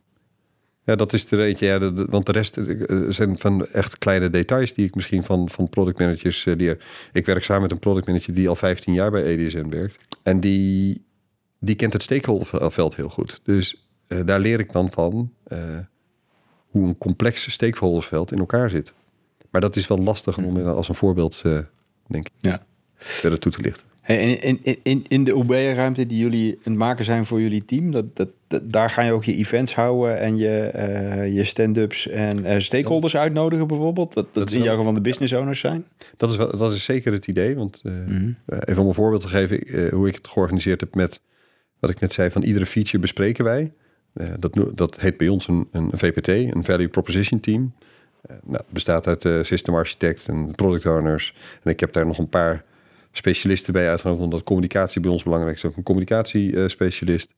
Ja, 0.83 0.95
dat 0.95 1.13
is 1.13 1.31
er 1.31 1.39
eentje. 1.39 1.65
Ja, 1.65 1.79
de, 1.79 2.05
want 2.09 2.25
de 2.25 2.31
rest 2.31 2.57
uh, 2.57 3.05
zijn 3.09 3.37
van 3.37 3.65
echt 3.65 3.97
kleine 3.97 4.29
details 4.29 4.73
die 4.73 4.85
ik 4.85 4.95
misschien 4.95 5.23
van, 5.23 5.49
van 5.49 5.69
productmanagers 5.69 6.43
leer. 6.45 6.85
Ik 7.13 7.25
werk 7.25 7.43
samen 7.43 7.61
met 7.61 7.71
een 7.71 7.79
productmanager 7.79 8.33
die 8.33 8.49
al 8.49 8.55
15 8.55 8.93
jaar 8.93 9.11
bij 9.11 9.23
EDSN 9.23 9.69
werkt. 9.69 9.97
En 10.23 10.39
die, 10.39 11.05
die 11.59 11.75
kent 11.75 11.93
het 11.93 12.03
stakeholderveld 12.03 12.95
heel 12.95 13.09
goed. 13.09 13.39
Dus 13.43 13.87
daar 14.07 14.39
leer 14.39 14.59
ik 14.59 14.71
dan 14.71 14.91
van 14.91 15.33
hoe 16.69 16.87
een 16.87 16.97
complex 16.97 17.51
stakeholderveld 17.51 18.31
in 18.31 18.39
elkaar 18.39 18.69
zit. 18.69 18.93
Maar 19.49 19.61
dat 19.61 19.75
is 19.75 19.87
wel 19.87 19.97
lastig 19.97 20.37
om 20.37 20.67
als 20.67 20.89
een 20.89 20.95
voorbeeld, 20.95 21.41
denk 22.07 22.27
ik, 22.27 22.31
ja. 22.39 22.65
verder 22.95 23.39
toe 23.39 23.51
te 23.51 23.61
lichten. 23.61 23.88
En 24.09 24.41
in, 24.41 24.59
in, 24.61 24.79
in, 24.83 25.05
in 25.07 25.23
de 25.23 25.35
OB-ruimte 25.35 26.07
die 26.07 26.17
jullie 26.17 26.53
aan 26.53 26.59
het 26.63 26.73
maken 26.73 27.05
zijn 27.05 27.25
voor 27.25 27.41
jullie 27.41 27.65
team, 27.65 27.91
dat, 27.91 28.05
dat, 28.13 28.29
daar 28.63 28.89
ga 28.89 29.01
je 29.01 29.11
ook 29.11 29.23
je 29.23 29.35
events 29.35 29.75
houden 29.75 30.19
en 30.19 30.37
je, 30.37 30.71
uh, 30.75 31.35
je 31.35 31.43
stand-ups 31.43 32.07
en 32.07 32.45
uh, 32.45 32.59
stakeholders 32.59 33.15
uitnodigen 33.15 33.67
bijvoorbeeld. 33.67 34.13
Dat, 34.13 34.25
dat, 34.33 34.47
dat 34.47 34.51
in 34.51 34.63
jouw 34.63 34.77
geval 34.77 34.93
de 34.93 35.01
business 35.01 35.33
owners 35.33 35.59
zijn. 35.59 35.85
Dat 36.17 36.29
is, 36.29 36.35
wel, 36.35 36.57
dat 36.57 36.73
is 36.73 36.83
zeker 36.83 37.13
het 37.13 37.27
idee. 37.27 37.55
Want 37.55 37.81
uh, 37.83 37.93
mm 37.93 38.05
-hmm. 38.07 38.35
even 38.59 38.81
om 38.81 38.87
een 38.87 38.93
voorbeeld 38.93 39.21
te 39.21 39.27
geven 39.27 39.89
hoe 39.91 40.07
ik 40.07 40.15
het 40.15 40.27
georganiseerd 40.27 40.79
heb 40.79 40.95
met 40.95 41.21
wat 41.79 41.89
ik 41.89 41.99
net 41.99 42.13
zei, 42.13 42.31
van 42.31 42.43
iedere 42.43 42.65
feature 42.65 42.99
bespreken 42.99 43.43
wij. 43.43 43.71
dat, 44.39 44.59
dat 44.73 44.99
heet 44.99 45.17
bij 45.17 45.27
ons 45.27 45.47
een, 45.47 45.67
een 45.71 45.89
VPT, 45.93 46.27
een 46.27 46.63
Value 46.63 46.87
Proposition 46.87 47.39
Team. 47.39 47.73
nou, 48.27 48.57
het 48.57 48.69
bestaat 48.69 49.07
uit 49.07 49.21
de 49.21 49.43
system 49.43 49.75
architect 49.75 50.27
en 50.27 50.55
product 50.55 50.85
owners. 50.85 51.35
En 51.63 51.71
ik 51.71 51.79
heb 51.79 51.93
daar 51.93 52.05
nog 52.05 52.17
een 52.17 52.29
paar 52.29 52.67
specialisten 53.11 53.73
bij 53.73 53.89
uitgenodigd, 53.89 54.23
omdat 54.23 54.43
communicatie 54.43 55.01
bij 55.01 55.11
ons 55.11 55.23
belangrijk 55.23 55.55
is. 55.55 55.65
Ook 55.65 55.77
een 55.77 55.83
communicatiespecialist. 55.83 57.33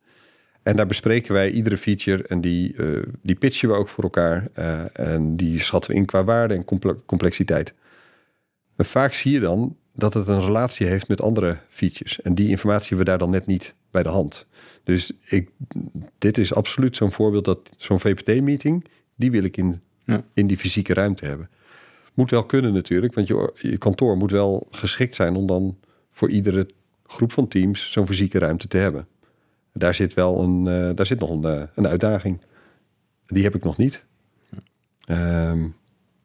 En 0.63 0.75
daar 0.75 0.87
bespreken 0.87 1.33
wij 1.33 1.51
iedere 1.51 1.77
feature 1.77 2.23
en 2.27 2.41
die, 2.41 2.73
uh, 2.75 3.03
die 3.21 3.35
pitchen 3.35 3.69
we 3.69 3.75
ook 3.75 3.89
voor 3.89 4.03
elkaar. 4.03 4.47
Uh, 4.55 4.81
en 4.93 5.35
die 5.35 5.59
schatten 5.59 5.91
we 5.91 5.97
in 5.97 6.05
qua 6.05 6.23
waarde 6.23 6.53
en 6.53 6.65
complexiteit. 7.05 7.73
Maar 8.75 8.85
vaak 8.85 9.13
zie 9.13 9.31
je 9.31 9.39
dan 9.39 9.75
dat 9.93 10.13
het 10.13 10.27
een 10.27 10.41
relatie 10.41 10.87
heeft 10.87 11.07
met 11.07 11.21
andere 11.21 11.57
features. 11.69 12.21
En 12.21 12.35
die 12.35 12.49
informatie 12.49 12.87
hebben 12.87 13.05
we 13.05 13.11
daar 13.11 13.19
dan 13.19 13.29
net 13.29 13.45
niet 13.45 13.73
bij 13.91 14.03
de 14.03 14.09
hand. 14.09 14.45
Dus 14.83 15.11
ik, 15.25 15.49
dit 16.17 16.37
is 16.37 16.53
absoluut 16.53 16.95
zo'n 16.95 17.11
voorbeeld 17.11 17.45
dat 17.45 17.69
zo'n 17.77 17.99
VPT-meeting, 17.99 18.85
die 19.15 19.31
wil 19.31 19.43
ik 19.43 19.57
in, 19.57 19.81
ja. 20.05 20.23
in 20.33 20.47
die 20.47 20.57
fysieke 20.57 20.93
ruimte 20.93 21.25
hebben. 21.25 21.49
Moet 22.13 22.31
wel 22.31 22.45
kunnen 22.45 22.73
natuurlijk, 22.73 23.13
want 23.13 23.27
je, 23.27 23.53
je 23.61 23.77
kantoor 23.77 24.17
moet 24.17 24.31
wel 24.31 24.67
geschikt 24.71 25.15
zijn 25.15 25.35
om 25.35 25.47
dan 25.47 25.75
voor 26.11 26.29
iedere 26.29 26.67
groep 27.05 27.31
van 27.31 27.47
teams 27.47 27.91
zo'n 27.91 28.07
fysieke 28.07 28.39
ruimte 28.39 28.67
te 28.67 28.77
hebben. 28.77 29.07
Daar 29.73 29.95
zit 29.95 30.13
wel 30.13 30.41
een, 30.41 30.65
uh, 30.65 30.95
daar 30.95 31.05
zit 31.05 31.19
nog 31.19 31.29
een, 31.29 31.43
uh, 31.43 31.63
een 31.75 31.87
uitdaging. 31.87 32.41
Die 33.27 33.43
heb 33.43 33.55
ik 33.55 33.63
nog 33.63 33.77
niet. 33.77 34.05
Um, 35.07 35.75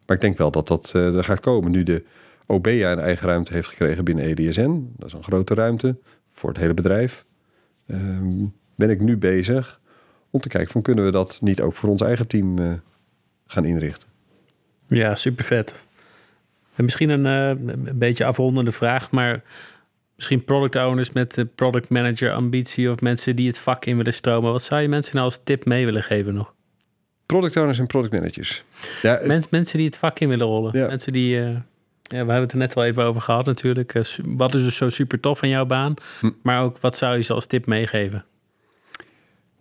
maar 0.07 0.17
ik 0.17 0.21
denk 0.21 0.39
wel 0.39 0.51
dat 0.51 0.69
dat 0.69 0.93
uh, 0.97 1.15
er 1.15 1.25
gaat 1.25 1.41
komen. 1.41 1.71
Nu 1.71 1.83
de 1.83 2.05
OBEA 2.47 2.93
een 2.93 2.99
eigen 2.99 3.29
ruimte 3.29 3.53
heeft 3.53 3.69
gekregen 3.69 4.05
binnen 4.05 4.25
EDSN. 4.25 4.93
Dat 4.97 5.07
is 5.07 5.13
een 5.13 5.23
grote 5.23 5.55
ruimte 5.55 5.99
voor 6.33 6.49
het 6.49 6.59
hele 6.59 6.75
bedrijf. 6.75 7.25
Um, 7.87 8.55
ben 8.75 8.91
ik 8.91 9.01
nu 9.01 9.17
bezig 9.17 9.81
om 10.31 10.41
te 10.41 10.49
kijken 10.49 10.73
van 10.73 10.83
kunnen 10.83 11.05
we 11.05 11.11
dat 11.11 11.39
niet 11.41 11.61
ook 11.61 11.75
voor 11.75 11.89
ons 11.89 12.01
eigen 12.01 12.27
team 12.27 12.81
gaan 13.47 13.65
inrichten. 13.65 14.09
Ja, 14.89 15.15
super 15.15 15.45
vet. 15.45 15.87
En 16.75 16.85
misschien 16.85 17.09
een, 17.09 17.25
een 17.25 17.99
beetje 17.99 18.25
afrondende 18.25 18.73
vraag, 18.73 19.11
maar 19.11 19.43
misschien 20.17 20.45
product 20.45 20.77
owners 20.77 21.13
met 21.13 21.35
de 21.35 21.45
product 21.45 21.89
manager 21.89 22.33
ambitie 22.33 22.91
of 22.91 23.01
mensen 23.01 23.37
die 23.37 23.47
het 23.47 23.59
vak 23.59 23.85
in 23.85 23.97
willen 23.97 24.13
stromen. 24.13 24.53
Wat 24.53 24.63
zou 24.63 24.81
je 24.81 24.89
mensen 24.89 25.15
nou 25.15 25.25
als 25.25 25.41
tip 25.45 25.65
mee 25.65 25.85
willen 25.85 26.03
geven 26.03 26.35
nog? 26.35 26.55
Product 27.27 27.57
owners 27.57 27.79
en 27.79 27.87
product 27.87 28.13
managers. 28.13 28.65
Ja, 29.03 29.21
Mens, 29.25 29.49
mensen 29.49 29.77
die 29.77 29.87
het 29.87 29.97
vak 29.97 30.19
in 30.19 30.29
willen 30.29 30.47
rollen. 30.47 30.79
Ja. 30.79 30.87
Mensen 30.87 31.13
die, 31.13 31.39
uh, 31.39 31.45
ja, 31.47 31.59
we 32.09 32.17
hebben 32.17 32.41
het 32.41 32.53
er 32.53 32.59
net 32.59 32.75
wel 32.75 32.85
even 32.85 33.05
over 33.05 33.23
gehad 33.23 33.47
natuurlijk. 33.47 33.93
Wat 34.25 34.55
is 34.55 34.63
dus 34.63 34.77
zo 34.77 34.89
super 34.89 35.21
tof 35.21 35.43
aan 35.43 35.49
jouw 35.49 35.67
baan? 35.67 35.95
Hm. 36.21 36.31
Maar 36.43 36.63
ook 36.63 36.79
wat 36.79 36.97
zou 36.97 37.17
je 37.17 37.23
ze 37.23 37.33
als 37.33 37.47
tip 37.47 37.67
meegeven? 37.67 38.25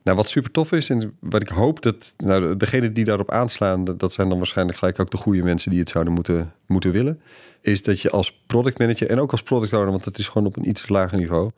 Nou, 0.06 0.18
wat 0.18 0.30
super 0.30 0.52
tof 0.52 0.72
is 0.72 0.89
en 0.89 1.18
wat 1.20 1.41
ik 1.41 1.48
hoop 1.48 1.82
dat, 1.82 2.13
nou, 2.18 2.58
degene 2.58 2.91
die 2.91 3.04
daarop 3.04 3.32
aanslaan, 3.32 3.84
dat, 3.98 4.13
zijn 4.13 4.30
dan 4.30 4.38
waarschijnlijk 4.38 4.78
gelijk 4.78 5.00
ook 5.00 5.12
de 5.12 5.18
goede 5.18 5.44
mensen 5.44 5.72
die 5.72 5.80
het 5.80 5.89
zouden 5.89 6.13
moeten, 6.13 6.54
moeten 6.65 6.91
willen 6.91 7.22
is 7.62 7.84
dat 7.84 8.02
je 8.02 8.10
als 8.10 8.44
product 8.48 8.80
manager 8.80 9.10
en 9.10 9.20
ook 9.20 9.32
als 9.32 9.44
product 9.44 9.74
owner, 9.74 9.91
want 9.91 10.06
het 10.06 10.18
is 10.18 10.28
gewoon 10.28 10.48
op 10.48 10.58
een 10.58 10.68
iets 10.70 10.89
lager 10.89 11.18
niveau, 11.18 11.52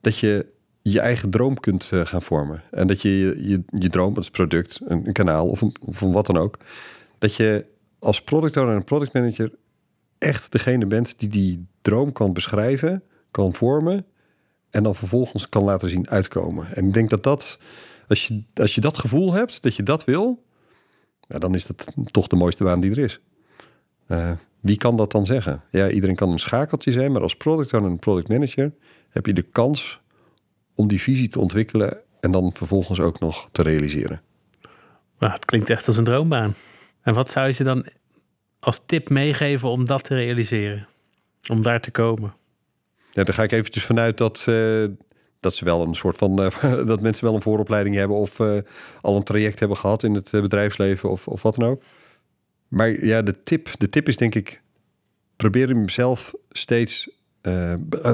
dat 0.00 0.18
je 0.18 0.46
je 0.82 1.00
eigen 1.00 1.30
droom 1.30 1.60
kunt 1.60 1.90
uh, 1.94 2.06
gaan 2.06 2.22
vormen. 2.22 2.62
En 2.70 2.86
dat 2.86 3.02
je 3.02 3.18
je, 3.18 3.62
je, 3.78 3.88
droom, 3.88 4.16
als 4.16 4.30
product, 4.30 4.80
een, 4.84 5.12
kanaal 5.12 5.46
of, 5.46 5.60
een, 5.60 5.74
of 5.80 6.00
wat 6.00 6.26
dan 6.26 6.36
ook, 6.36 6.58
dat 7.18 7.34
je 7.34 7.64
als 7.98 8.22
product 8.22 8.56
owner 8.56 8.74
en 8.74 8.84
product 8.84 9.12
manager 9.12 9.52
echt 10.18 10.52
degene 10.52 10.86
bent 10.86 11.18
die 11.18 11.28
die 11.28 11.66
droom 11.82 12.12
kan 12.12 12.32
beschrijven, 12.32 13.02
kan 13.30 13.54
vormen 13.54 14.06
en 14.74 14.82
dan 14.82 14.94
vervolgens 14.94 15.48
kan 15.48 15.64
laten 15.64 15.90
zien 15.90 16.10
uitkomen. 16.10 16.66
En 16.74 16.86
ik 16.86 16.92
denk 16.92 17.10
dat 17.10 17.22
dat, 17.22 17.58
als 18.08 18.26
je, 18.26 18.42
als 18.54 18.74
je 18.74 18.80
dat 18.80 18.98
gevoel 18.98 19.32
hebt, 19.32 19.62
dat 19.62 19.76
je 19.76 19.82
dat 19.82 20.04
wil, 20.04 20.44
ja, 21.28 21.38
dan 21.38 21.54
is 21.54 21.66
dat 21.66 21.94
toch 22.10 22.26
de 22.26 22.36
mooiste 22.36 22.64
baan 22.64 22.80
die 22.80 22.90
er 22.90 22.98
is. 22.98 23.20
Uh, 24.08 24.30
wie 24.60 24.76
kan 24.76 24.96
dat 24.96 25.12
dan 25.12 25.26
zeggen? 25.26 25.62
Ja, 25.70 25.88
iedereen 25.90 26.16
kan 26.16 26.30
een 26.30 26.38
schakeltje 26.38 26.92
zijn, 26.92 27.12
maar 27.12 27.22
als 27.22 27.36
product 27.36 27.72
owner 27.72 27.90
en 27.90 27.98
product 27.98 28.28
manager 28.28 28.72
heb 29.08 29.26
je 29.26 29.32
de 29.32 29.42
kans 29.42 30.00
om 30.74 30.88
die 30.88 31.00
visie 31.00 31.28
te 31.28 31.40
ontwikkelen 31.40 31.96
en 32.20 32.30
dan 32.30 32.52
vervolgens 32.54 33.00
ook 33.00 33.20
nog 33.20 33.48
te 33.52 33.62
realiseren. 33.62 34.22
Nou, 35.18 35.32
het 35.32 35.44
klinkt 35.44 35.70
echt 35.70 35.86
als 35.86 35.96
een 35.96 36.04
droombaan. 36.04 36.54
En 37.02 37.14
wat 37.14 37.30
zou 37.30 37.46
je 37.46 37.52
ze 37.52 37.64
dan 37.64 37.86
als 38.60 38.80
tip 38.86 39.08
meegeven 39.08 39.68
om 39.68 39.84
dat 39.84 40.04
te 40.04 40.14
realiseren? 40.14 40.88
Om 41.48 41.62
daar 41.62 41.80
te 41.80 41.90
komen? 41.90 42.34
Ja, 43.14 43.24
daar 43.24 43.34
ga 43.34 43.42
ik 43.42 43.52
eventjes 43.52 43.84
vanuit 43.84 44.18
dat, 44.18 44.46
uh, 44.48 44.84
dat 45.40 45.54
ze 45.54 45.64
wel 45.64 45.82
een 45.82 45.94
soort 45.94 46.16
van 46.16 46.40
uh, 46.40 46.86
dat 46.86 47.00
mensen 47.00 47.24
wel 47.24 47.34
een 47.34 47.42
vooropleiding 47.42 47.96
hebben 47.96 48.16
of 48.16 48.38
uh, 48.38 48.58
al 49.00 49.16
een 49.16 49.22
traject 49.22 49.58
hebben 49.58 49.76
gehad 49.76 50.02
in 50.02 50.14
het 50.14 50.30
bedrijfsleven 50.30 51.10
of, 51.10 51.28
of 51.28 51.42
wat 51.42 51.54
dan 51.54 51.68
ook. 51.68 51.82
Maar 52.68 53.04
ja, 53.04 53.22
de 53.22 53.42
tip, 53.42 53.68
de 53.78 53.88
tip 53.88 54.08
is 54.08 54.16
denk 54.16 54.34
ik, 54.34 54.62
probeer 55.36 55.68
hem 55.68 55.88
zelf 55.88 56.34
steeds... 56.50 57.08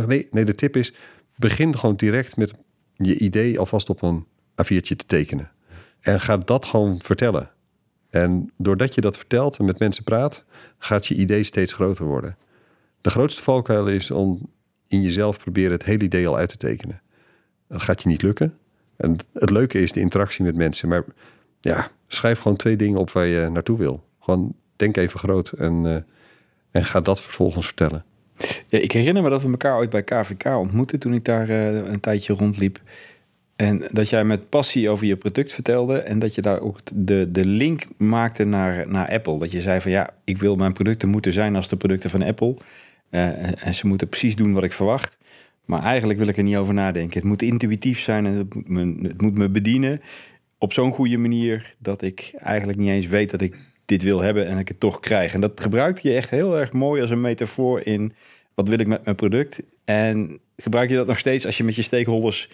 Nee, 0.07 0.29
nee, 0.31 0.45
de 0.45 0.55
tip 0.55 0.77
is, 0.77 0.93
begin 1.37 1.79
gewoon 1.79 1.97
direct 1.97 2.37
met 2.37 2.53
je 2.95 3.19
idee 3.19 3.59
alvast 3.59 3.91
op 3.91 4.03
een 4.03 4.27
A4'tje 4.63 4.97
te 4.97 5.07
tekenen. 5.07 5.51
En 6.01 6.21
ga 6.21 6.37
dat 6.37 6.67
gewoon 6.67 7.01
vertellen. 7.03 7.51
En 8.11 8.53
doordat 8.57 8.95
je 8.95 9.01
dat 9.01 9.17
vertelt 9.17 9.59
en 9.59 9.65
met 9.65 9.79
mensen 9.79 10.05
praat, 10.05 10.45
gaat 10.79 11.07
je 11.07 11.15
idee 11.15 11.43
steeds 11.43 11.73
groter 11.73 12.05
worden. 12.05 12.37
De 13.01 13.11
grootste 13.11 13.43
valkuil 13.43 13.89
is 13.89 14.11
om 14.11 14.51
in 14.90 15.03
jezelf 15.03 15.38
proberen 15.38 15.72
het 15.72 15.85
hele 15.85 16.05
idee 16.05 16.29
al 16.29 16.37
uit 16.37 16.48
te 16.48 16.57
tekenen. 16.57 17.00
Dat 17.68 17.83
gaat 17.83 18.03
je 18.03 18.09
niet 18.09 18.22
lukken. 18.22 18.55
En 18.96 19.16
het 19.33 19.50
leuke 19.50 19.83
is 19.83 19.92
de 19.92 20.00
interactie 20.00 20.44
met 20.44 20.57
mensen. 20.57 20.88
Maar 20.88 21.05
ja, 21.61 21.90
schrijf 22.07 22.40
gewoon 22.40 22.57
twee 22.57 22.76
dingen 22.76 22.98
op 22.98 23.11
waar 23.11 23.26
je 23.26 23.48
naartoe 23.48 23.79
wil. 23.79 24.05
Gewoon 24.20 24.55
denk 24.76 24.96
even 24.96 25.18
groot 25.18 25.48
en, 25.48 25.85
uh, 25.85 25.96
en 26.70 26.85
ga 26.85 27.00
dat 27.00 27.20
vervolgens 27.20 27.66
vertellen. 27.66 28.05
Ik 28.68 28.92
herinner 28.92 29.22
me 29.22 29.31
dat 29.31 29.42
we 29.42 29.50
elkaar 29.50 29.76
ooit 29.76 29.90
bij 29.90 30.03
KVK 30.03 30.44
ontmoetten 30.44 30.98
toen 30.98 31.14
ik 31.14 31.24
daar 31.24 31.48
uh, 31.48 31.74
een 31.74 32.00
tijdje 32.00 32.33
rondliep. 32.33 32.81
En 33.57 33.83
dat 33.90 34.09
jij 34.09 34.24
met 34.24 34.48
passie 34.48 34.88
over 34.88 35.07
je 35.07 35.16
product 35.16 35.53
vertelde 35.53 35.98
en 35.98 36.18
dat 36.18 36.35
je 36.35 36.42
daar 36.42 36.61
ook 36.61 36.79
de, 36.94 37.29
de 37.31 37.44
link 37.44 37.85
maakte 37.96 38.44
naar, 38.44 38.88
naar 38.88 39.09
Apple. 39.09 39.38
Dat 39.38 39.53
je 39.53 39.61
zei 39.61 39.81
van 39.81 39.90
ja, 39.90 40.11
ik 40.24 40.38
wil 40.38 40.57
mijn 40.57 40.72
producten 40.72 41.09
moeten 41.09 41.33
zijn 41.33 41.57
als 41.57 41.68
de 41.68 41.76
producten 41.76 42.11
van 42.11 42.22
Apple. 42.22 42.57
Uh, 43.11 43.66
en 43.66 43.75
ze 43.75 43.87
moeten 43.87 44.09
precies 44.09 44.37
doen 44.37 44.53
wat 44.53 44.64
ik 44.64 44.73
verwacht. 44.73 45.18
Maar 45.64 45.83
eigenlijk 45.83 46.18
wil 46.18 46.29
ik 46.29 46.37
er 46.37 46.42
niet 46.42 46.57
over 46.57 46.75
nadenken. 46.75 47.18
Het 47.18 47.29
moet 47.29 47.42
intuïtief 47.42 48.01
zijn 48.01 48.27
en 48.27 48.35
het 48.35 48.55
moet 48.55 48.68
me, 48.68 49.09
het 49.09 49.20
moet 49.20 49.35
me 49.35 49.49
bedienen 49.49 50.01
op 50.59 50.73
zo'n 50.73 50.92
goede 50.92 51.18
manier 51.18 51.75
dat 51.79 52.03
ik 52.03 52.33
eigenlijk 52.37 52.79
niet 52.79 52.88
eens 52.88 53.07
weet 53.07 53.31
dat 53.31 53.40
ik 53.40 53.57
dit 53.85 54.03
wil 54.03 54.20
hebben 54.20 54.46
en 54.46 54.59
ik 54.59 54.68
het 54.68 54.81
toch 54.81 55.01
krijg. 55.01 55.35
En 55.35 55.40
dat 55.40 55.61
gebruik 55.61 55.99
je 55.99 56.14
echt 56.14 56.31
heel 56.31 56.59
erg 56.59 56.73
mooi 56.73 57.01
als 57.01 57.11
een 57.11 57.20
metafoor 57.20 57.81
in 57.87 58.12
wat 58.55 58.68
wil 58.68 58.79
ik 58.79 58.87
met 58.87 59.05
mijn 59.05 59.16
product. 59.16 59.62
En 59.85 60.40
gebruik 60.57 60.90
je 60.90 60.96
dat 60.96 61.07
nog 61.07 61.18
steeds 61.18 61.46
als 61.46 61.57
je 61.57 61.64
met 61.64 61.77
je 61.77 61.83
stakeholders 61.83 62.49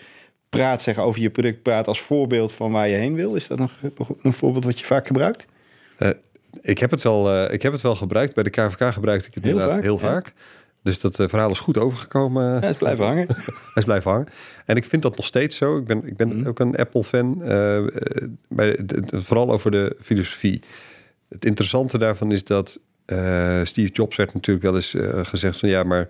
praat, 0.48 0.82
zeg 0.82 0.98
over 0.98 1.20
je 1.20 1.30
product 1.30 1.62
praat 1.62 1.86
als 1.86 2.00
voorbeeld 2.00 2.52
van 2.52 2.72
waar 2.72 2.88
je 2.88 2.96
heen 2.96 3.14
wil? 3.14 3.34
Is 3.34 3.46
dat 3.46 3.58
nog, 3.58 3.72
een 4.22 4.32
voorbeeld 4.32 4.64
wat 4.64 4.78
je 4.78 4.84
vaak 4.84 5.06
gebruikt? 5.06 5.46
Uh, 5.98 6.10
ik, 6.60 6.78
heb 6.78 6.90
het 6.90 7.02
wel, 7.02 7.32
uh, 7.32 7.52
ik 7.52 7.62
heb 7.62 7.72
het 7.72 7.80
wel 7.80 7.96
gebruikt. 7.96 8.34
Bij 8.34 8.44
de 8.44 8.50
KVK 8.50 8.92
gebruikte 8.92 9.28
ik 9.28 9.34
het 9.34 9.44
heel 9.44 9.58
vaak. 9.58 9.82
Heel 9.82 9.98
vaak. 9.98 10.32
Dus 10.82 11.00
dat 11.00 11.18
uh, 11.18 11.28
verhaal 11.28 11.50
is 11.50 11.58
goed 11.58 11.78
overgekomen. 11.78 12.44
Ja, 12.44 12.58
hij 12.60 12.70
is 12.70 12.76
blijven 12.76 13.04
hangen. 13.04 13.26
hij 13.74 13.74
is 13.74 13.84
blijven 13.84 14.10
hangen. 14.10 14.28
En 14.64 14.76
ik 14.76 14.84
vind 14.84 15.02
dat 15.02 15.16
nog 15.16 15.26
steeds 15.26 15.56
zo. 15.56 15.78
Ik 15.78 15.84
ben, 15.84 16.06
ik 16.06 16.16
ben 16.16 16.36
mm. 16.36 16.46
ook 16.46 16.58
een 16.58 16.76
Apple-fan. 16.76 17.38
bij, 18.48 18.78
vooral 19.12 19.50
over 19.52 19.70
de 19.70 19.96
filosofie. 20.00 20.62
Het 21.28 21.44
interessante 21.44 21.98
daarvan 21.98 22.32
is 22.32 22.44
dat 22.44 22.78
uh, 23.06 23.60
Steve 23.64 23.92
Jobs 23.92 24.16
werd 24.16 24.34
natuurlijk 24.34 24.66
wel 24.66 24.74
eens 24.74 24.94
uh, 24.94 25.24
gezegd 25.24 25.58
van 25.58 25.68
ja, 25.68 25.82
maar 25.82 26.08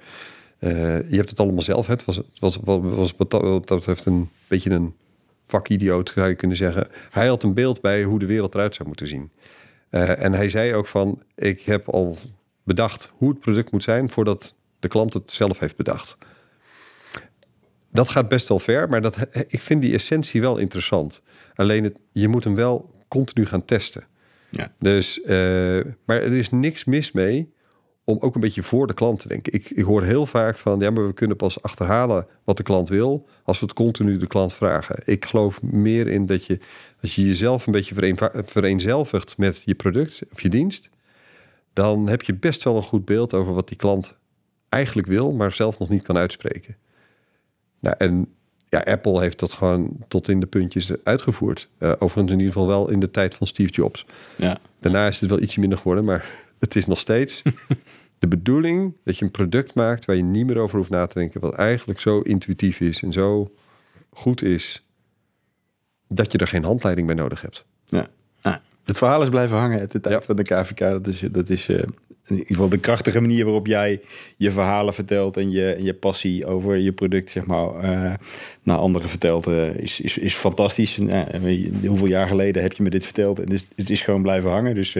uh, 0.60 0.70
je 1.10 1.16
hebt 1.16 1.30
het 1.30 1.40
allemaal 1.40 1.62
zelf. 1.62 1.86
Het 1.86 2.04
was, 2.04 2.20
was, 2.40 2.58
was, 2.64 2.80
was 2.82 3.14
wat 3.16 3.30
dat 3.30 3.66
betreft 3.66 4.04
een 4.04 4.30
beetje 4.48 4.70
een 4.70 4.94
vakidioot, 5.46 6.12
zou 6.14 6.28
je 6.28 6.34
kunnen 6.34 6.56
zeggen. 6.56 6.88
Hij 7.10 7.26
had 7.26 7.42
een 7.42 7.54
beeld 7.54 7.80
bij 7.80 8.02
hoe 8.02 8.18
de 8.18 8.26
wereld 8.26 8.54
eruit 8.54 8.74
zou 8.74 8.88
moeten 8.88 9.08
zien. 9.08 9.30
En 9.90 10.32
hij 10.32 10.48
zei 10.48 10.74
ook 10.74 10.86
van, 10.86 11.22
ik 11.34 11.60
heb 11.60 11.88
al 11.88 12.18
bedacht 12.62 13.12
hoe 13.16 13.28
het 13.28 13.40
product 13.40 13.72
moet 13.72 13.82
zijn 13.82 14.08
voordat 14.08 14.54
de 14.80 14.88
klant 14.88 15.12
het 15.12 15.32
zelf 15.32 15.58
heeft 15.58 15.76
bedacht. 15.76 16.16
Dat 17.90 18.08
gaat 18.08 18.28
best 18.28 18.48
wel 18.48 18.58
ver, 18.58 18.88
maar 18.88 19.02
dat, 19.02 19.16
ik 19.48 19.62
vind 19.62 19.82
die 19.82 19.94
essentie 19.94 20.40
wel 20.40 20.56
interessant. 20.56 21.22
Alleen 21.54 21.84
het, 21.84 22.00
je 22.12 22.28
moet 22.28 22.44
hem 22.44 22.54
wel 22.54 22.94
continu 23.08 23.46
gaan 23.46 23.64
testen. 23.64 24.04
Ja. 24.50 24.72
Dus, 24.78 25.18
uh, 25.18 25.26
maar 26.04 26.22
er 26.22 26.32
is 26.32 26.50
niks 26.50 26.84
mis 26.84 27.12
mee 27.12 27.54
om 28.08 28.16
ook 28.20 28.34
een 28.34 28.40
beetje 28.40 28.62
voor 28.62 28.86
de 28.86 28.94
klant 28.94 29.20
te 29.20 29.28
denken. 29.28 29.52
Ik, 29.52 29.70
ik 29.70 29.84
hoor 29.84 30.02
heel 30.02 30.26
vaak 30.26 30.56
van, 30.56 30.80
ja, 30.80 30.90
maar 30.90 31.06
we 31.06 31.12
kunnen 31.12 31.36
pas 31.36 31.62
achterhalen 31.62 32.26
wat 32.44 32.56
de 32.56 32.62
klant 32.62 32.88
wil 32.88 33.26
als 33.42 33.58
we 33.60 33.66
het 33.66 33.74
continu 33.74 34.16
de 34.16 34.26
klant 34.26 34.52
vragen. 34.52 34.96
Ik 35.04 35.24
geloof 35.24 35.62
meer 35.62 36.06
in 36.08 36.26
dat 36.26 36.44
je, 36.44 36.58
als 37.02 37.14
je 37.14 37.26
jezelf 37.26 37.66
een 37.66 37.72
beetje 37.72 38.16
vereenzelvigt 38.44 39.38
met 39.38 39.62
je 39.64 39.74
product 39.74 40.22
of 40.32 40.40
je 40.40 40.48
dienst, 40.48 40.90
dan 41.72 42.08
heb 42.08 42.22
je 42.22 42.34
best 42.34 42.64
wel 42.64 42.76
een 42.76 42.82
goed 42.82 43.04
beeld 43.04 43.34
over 43.34 43.54
wat 43.54 43.68
die 43.68 43.76
klant 43.76 44.14
eigenlijk 44.68 45.08
wil, 45.08 45.32
maar 45.32 45.52
zelf 45.52 45.78
nog 45.78 45.88
niet 45.88 46.02
kan 46.02 46.16
uitspreken. 46.16 46.76
Nou, 47.80 47.94
en 47.98 48.28
ja, 48.68 48.78
Apple 48.78 49.20
heeft 49.20 49.38
dat 49.38 49.52
gewoon 49.52 49.96
tot 50.08 50.28
in 50.28 50.40
de 50.40 50.46
puntjes 50.46 50.92
uitgevoerd. 51.04 51.68
Uh, 51.78 51.92
overigens 51.98 52.32
in 52.32 52.38
ieder 52.38 52.52
geval 52.52 52.68
wel 52.68 52.90
in 52.90 53.00
de 53.00 53.10
tijd 53.10 53.34
van 53.34 53.46
Steve 53.46 53.70
Jobs. 53.70 54.06
Ja. 54.36 54.58
Daarna 54.80 55.06
is 55.06 55.20
het 55.20 55.30
wel 55.30 55.40
ietsje 55.40 55.60
minder 55.60 55.78
geworden, 55.78 56.04
maar 56.04 56.45
het 56.66 56.76
is 56.76 56.86
nog 56.86 56.98
steeds 56.98 57.42
de 58.18 58.28
bedoeling 58.28 58.96
dat 59.04 59.18
je 59.18 59.24
een 59.24 59.30
product 59.30 59.74
maakt 59.74 60.04
waar 60.04 60.16
je 60.16 60.22
niet 60.22 60.46
meer 60.46 60.58
over 60.58 60.76
hoeft 60.76 60.90
na 60.90 61.06
te 61.06 61.18
denken, 61.18 61.40
wat 61.40 61.54
eigenlijk 61.54 62.00
zo 62.00 62.20
intuïtief 62.20 62.80
is 62.80 63.02
en 63.02 63.12
zo 63.12 63.50
goed 64.10 64.42
is, 64.42 64.86
dat 66.08 66.32
je 66.32 66.38
er 66.38 66.48
geen 66.48 66.64
handleiding 66.64 67.06
bij 67.06 67.16
nodig 67.16 67.40
hebt. 67.40 67.64
Ja. 67.86 68.08
Ah, 68.40 68.56
het 68.84 68.98
verhaal 68.98 69.22
is 69.22 69.28
blijven 69.28 69.56
hangen 69.56 69.80
het 69.80 69.92
de 69.92 70.00
tijd 70.00 70.24
van 70.24 70.36
de 70.36 70.42
KVK. 70.42 70.78
Dat 70.78 71.06
is, 71.06 71.20
dat 71.20 71.50
is 71.50 71.68
uh, 71.68 71.78
in 71.78 72.36
ieder 72.36 72.46
geval 72.46 72.68
de 72.68 72.78
krachtige 72.78 73.20
manier 73.20 73.44
waarop 73.44 73.66
jij 73.66 74.00
je 74.36 74.50
verhalen 74.50 74.94
vertelt 74.94 75.36
en 75.36 75.50
je, 75.50 75.76
je 75.80 75.94
passie 75.94 76.46
over 76.46 76.76
je 76.76 76.92
product, 76.92 77.30
zeg 77.30 77.46
maar, 77.46 77.84
uh, 77.84 78.14
naar 78.62 78.76
anderen 78.76 79.08
vertelt, 79.08 79.48
uh, 79.48 79.74
is, 79.74 80.00
is, 80.00 80.18
is 80.18 80.34
fantastisch. 80.34 80.96
hoeveel 81.86 82.06
jaar 82.06 82.26
geleden 82.26 82.62
heb 82.62 82.72
je 82.72 82.82
me 82.82 82.90
dit 82.90 83.04
verteld? 83.04 83.38
En 83.38 83.44
het 83.44 83.52
is, 83.52 83.66
het 83.74 83.90
is 83.90 84.00
gewoon 84.00 84.22
blijven 84.22 84.50
hangen. 84.50 84.74
Dus 84.74 84.96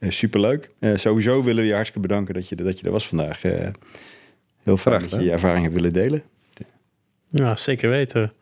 superleuk. 0.00 0.70
sowieso 0.94 1.42
willen 1.42 1.62
we 1.62 1.68
je 1.68 1.74
hartstikke 1.74 2.08
bedanken 2.08 2.34
dat 2.34 2.48
je, 2.48 2.56
dat 2.56 2.78
je 2.80 2.86
er 2.86 2.92
was 2.92 3.08
vandaag. 3.08 3.42
heel 4.62 4.76
fijn 4.76 5.00
dat 5.00 5.10
je 5.10 5.24
je 5.24 5.30
ervaring 5.30 5.62
hebt 5.62 5.74
willen 5.74 5.92
delen. 5.92 6.22
Ja, 7.30 7.56
zeker 7.56 7.90
weten. 7.90 8.32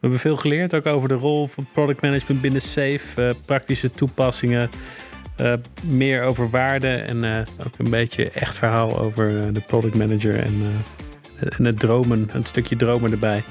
We 0.00 0.06
hebben 0.06 0.18
veel 0.18 0.36
geleerd 0.36 0.74
ook 0.74 0.86
over 0.86 1.08
de 1.08 1.14
rol 1.14 1.46
van 1.46 1.66
product 1.72 2.02
management 2.02 2.40
binnen 2.40 2.60
Safe, 2.60 3.36
praktische 3.46 3.90
toepassingen. 3.90 4.70
Uh, 5.40 5.52
meer 5.82 6.22
over 6.22 6.50
waarde 6.50 6.88
en 6.88 7.22
uh, 7.22 7.38
ook 7.66 7.72
een 7.78 7.90
beetje 7.90 8.30
echt 8.30 8.56
verhaal 8.56 8.98
over 8.98 9.30
uh, 9.30 9.44
de 9.52 9.60
product 9.60 9.94
manager 9.94 10.38
en, 10.38 10.62
en, 11.56 11.64
het 11.64 11.78
dromen, 11.78 12.28
een 12.32 12.44
stukje 12.44 12.76
dromen 12.76 13.10
erbij. 13.10 13.44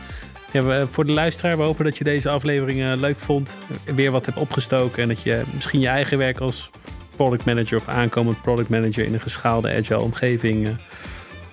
Ja, 0.52 0.64
we, 0.64 0.88
voor 0.88 1.06
de 1.06 1.14
luisteraar, 1.14 1.58
we 1.58 1.64
hopen 1.64 1.86
dat 1.86 1.98
je 1.98 2.04
deze 2.04 2.30
aflevering 2.30 2.96
leuk 2.96 3.20
vond. 3.20 3.58
Weer 3.96 4.12
wat 4.12 4.26
hebt 4.26 4.38
opgestoken 4.38 5.02
en 5.02 5.08
dat 5.08 5.22
je 5.22 5.42
misschien 5.54 5.80
je 5.80 5.88
eigen 5.88 6.18
werk 6.18 6.40
als 6.40 6.70
product 7.20 7.46
manager 7.46 7.78
of 7.78 7.88
aankomend 7.88 8.42
product 8.42 8.70
manager 8.70 9.06
in 9.06 9.14
een 9.14 9.22
geschaalde 9.22 9.76
agile 9.76 10.02
omgeving 10.02 10.76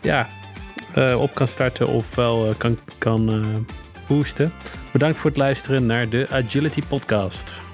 ja, 0.01 0.29
op 1.19 1.35
kan 1.35 1.49
starten 1.49 1.87
of 1.87 2.15
wel 2.15 2.55
kan, 2.59 2.79
kan 2.99 3.45
boosten. 4.07 4.53
Bedankt 4.93 5.19
voor 5.19 5.31
het 5.31 5.39
luisteren 5.39 5.87
naar 5.87 6.09
de 6.09 6.27
Agility 6.31 6.83
Podcast. 6.89 7.66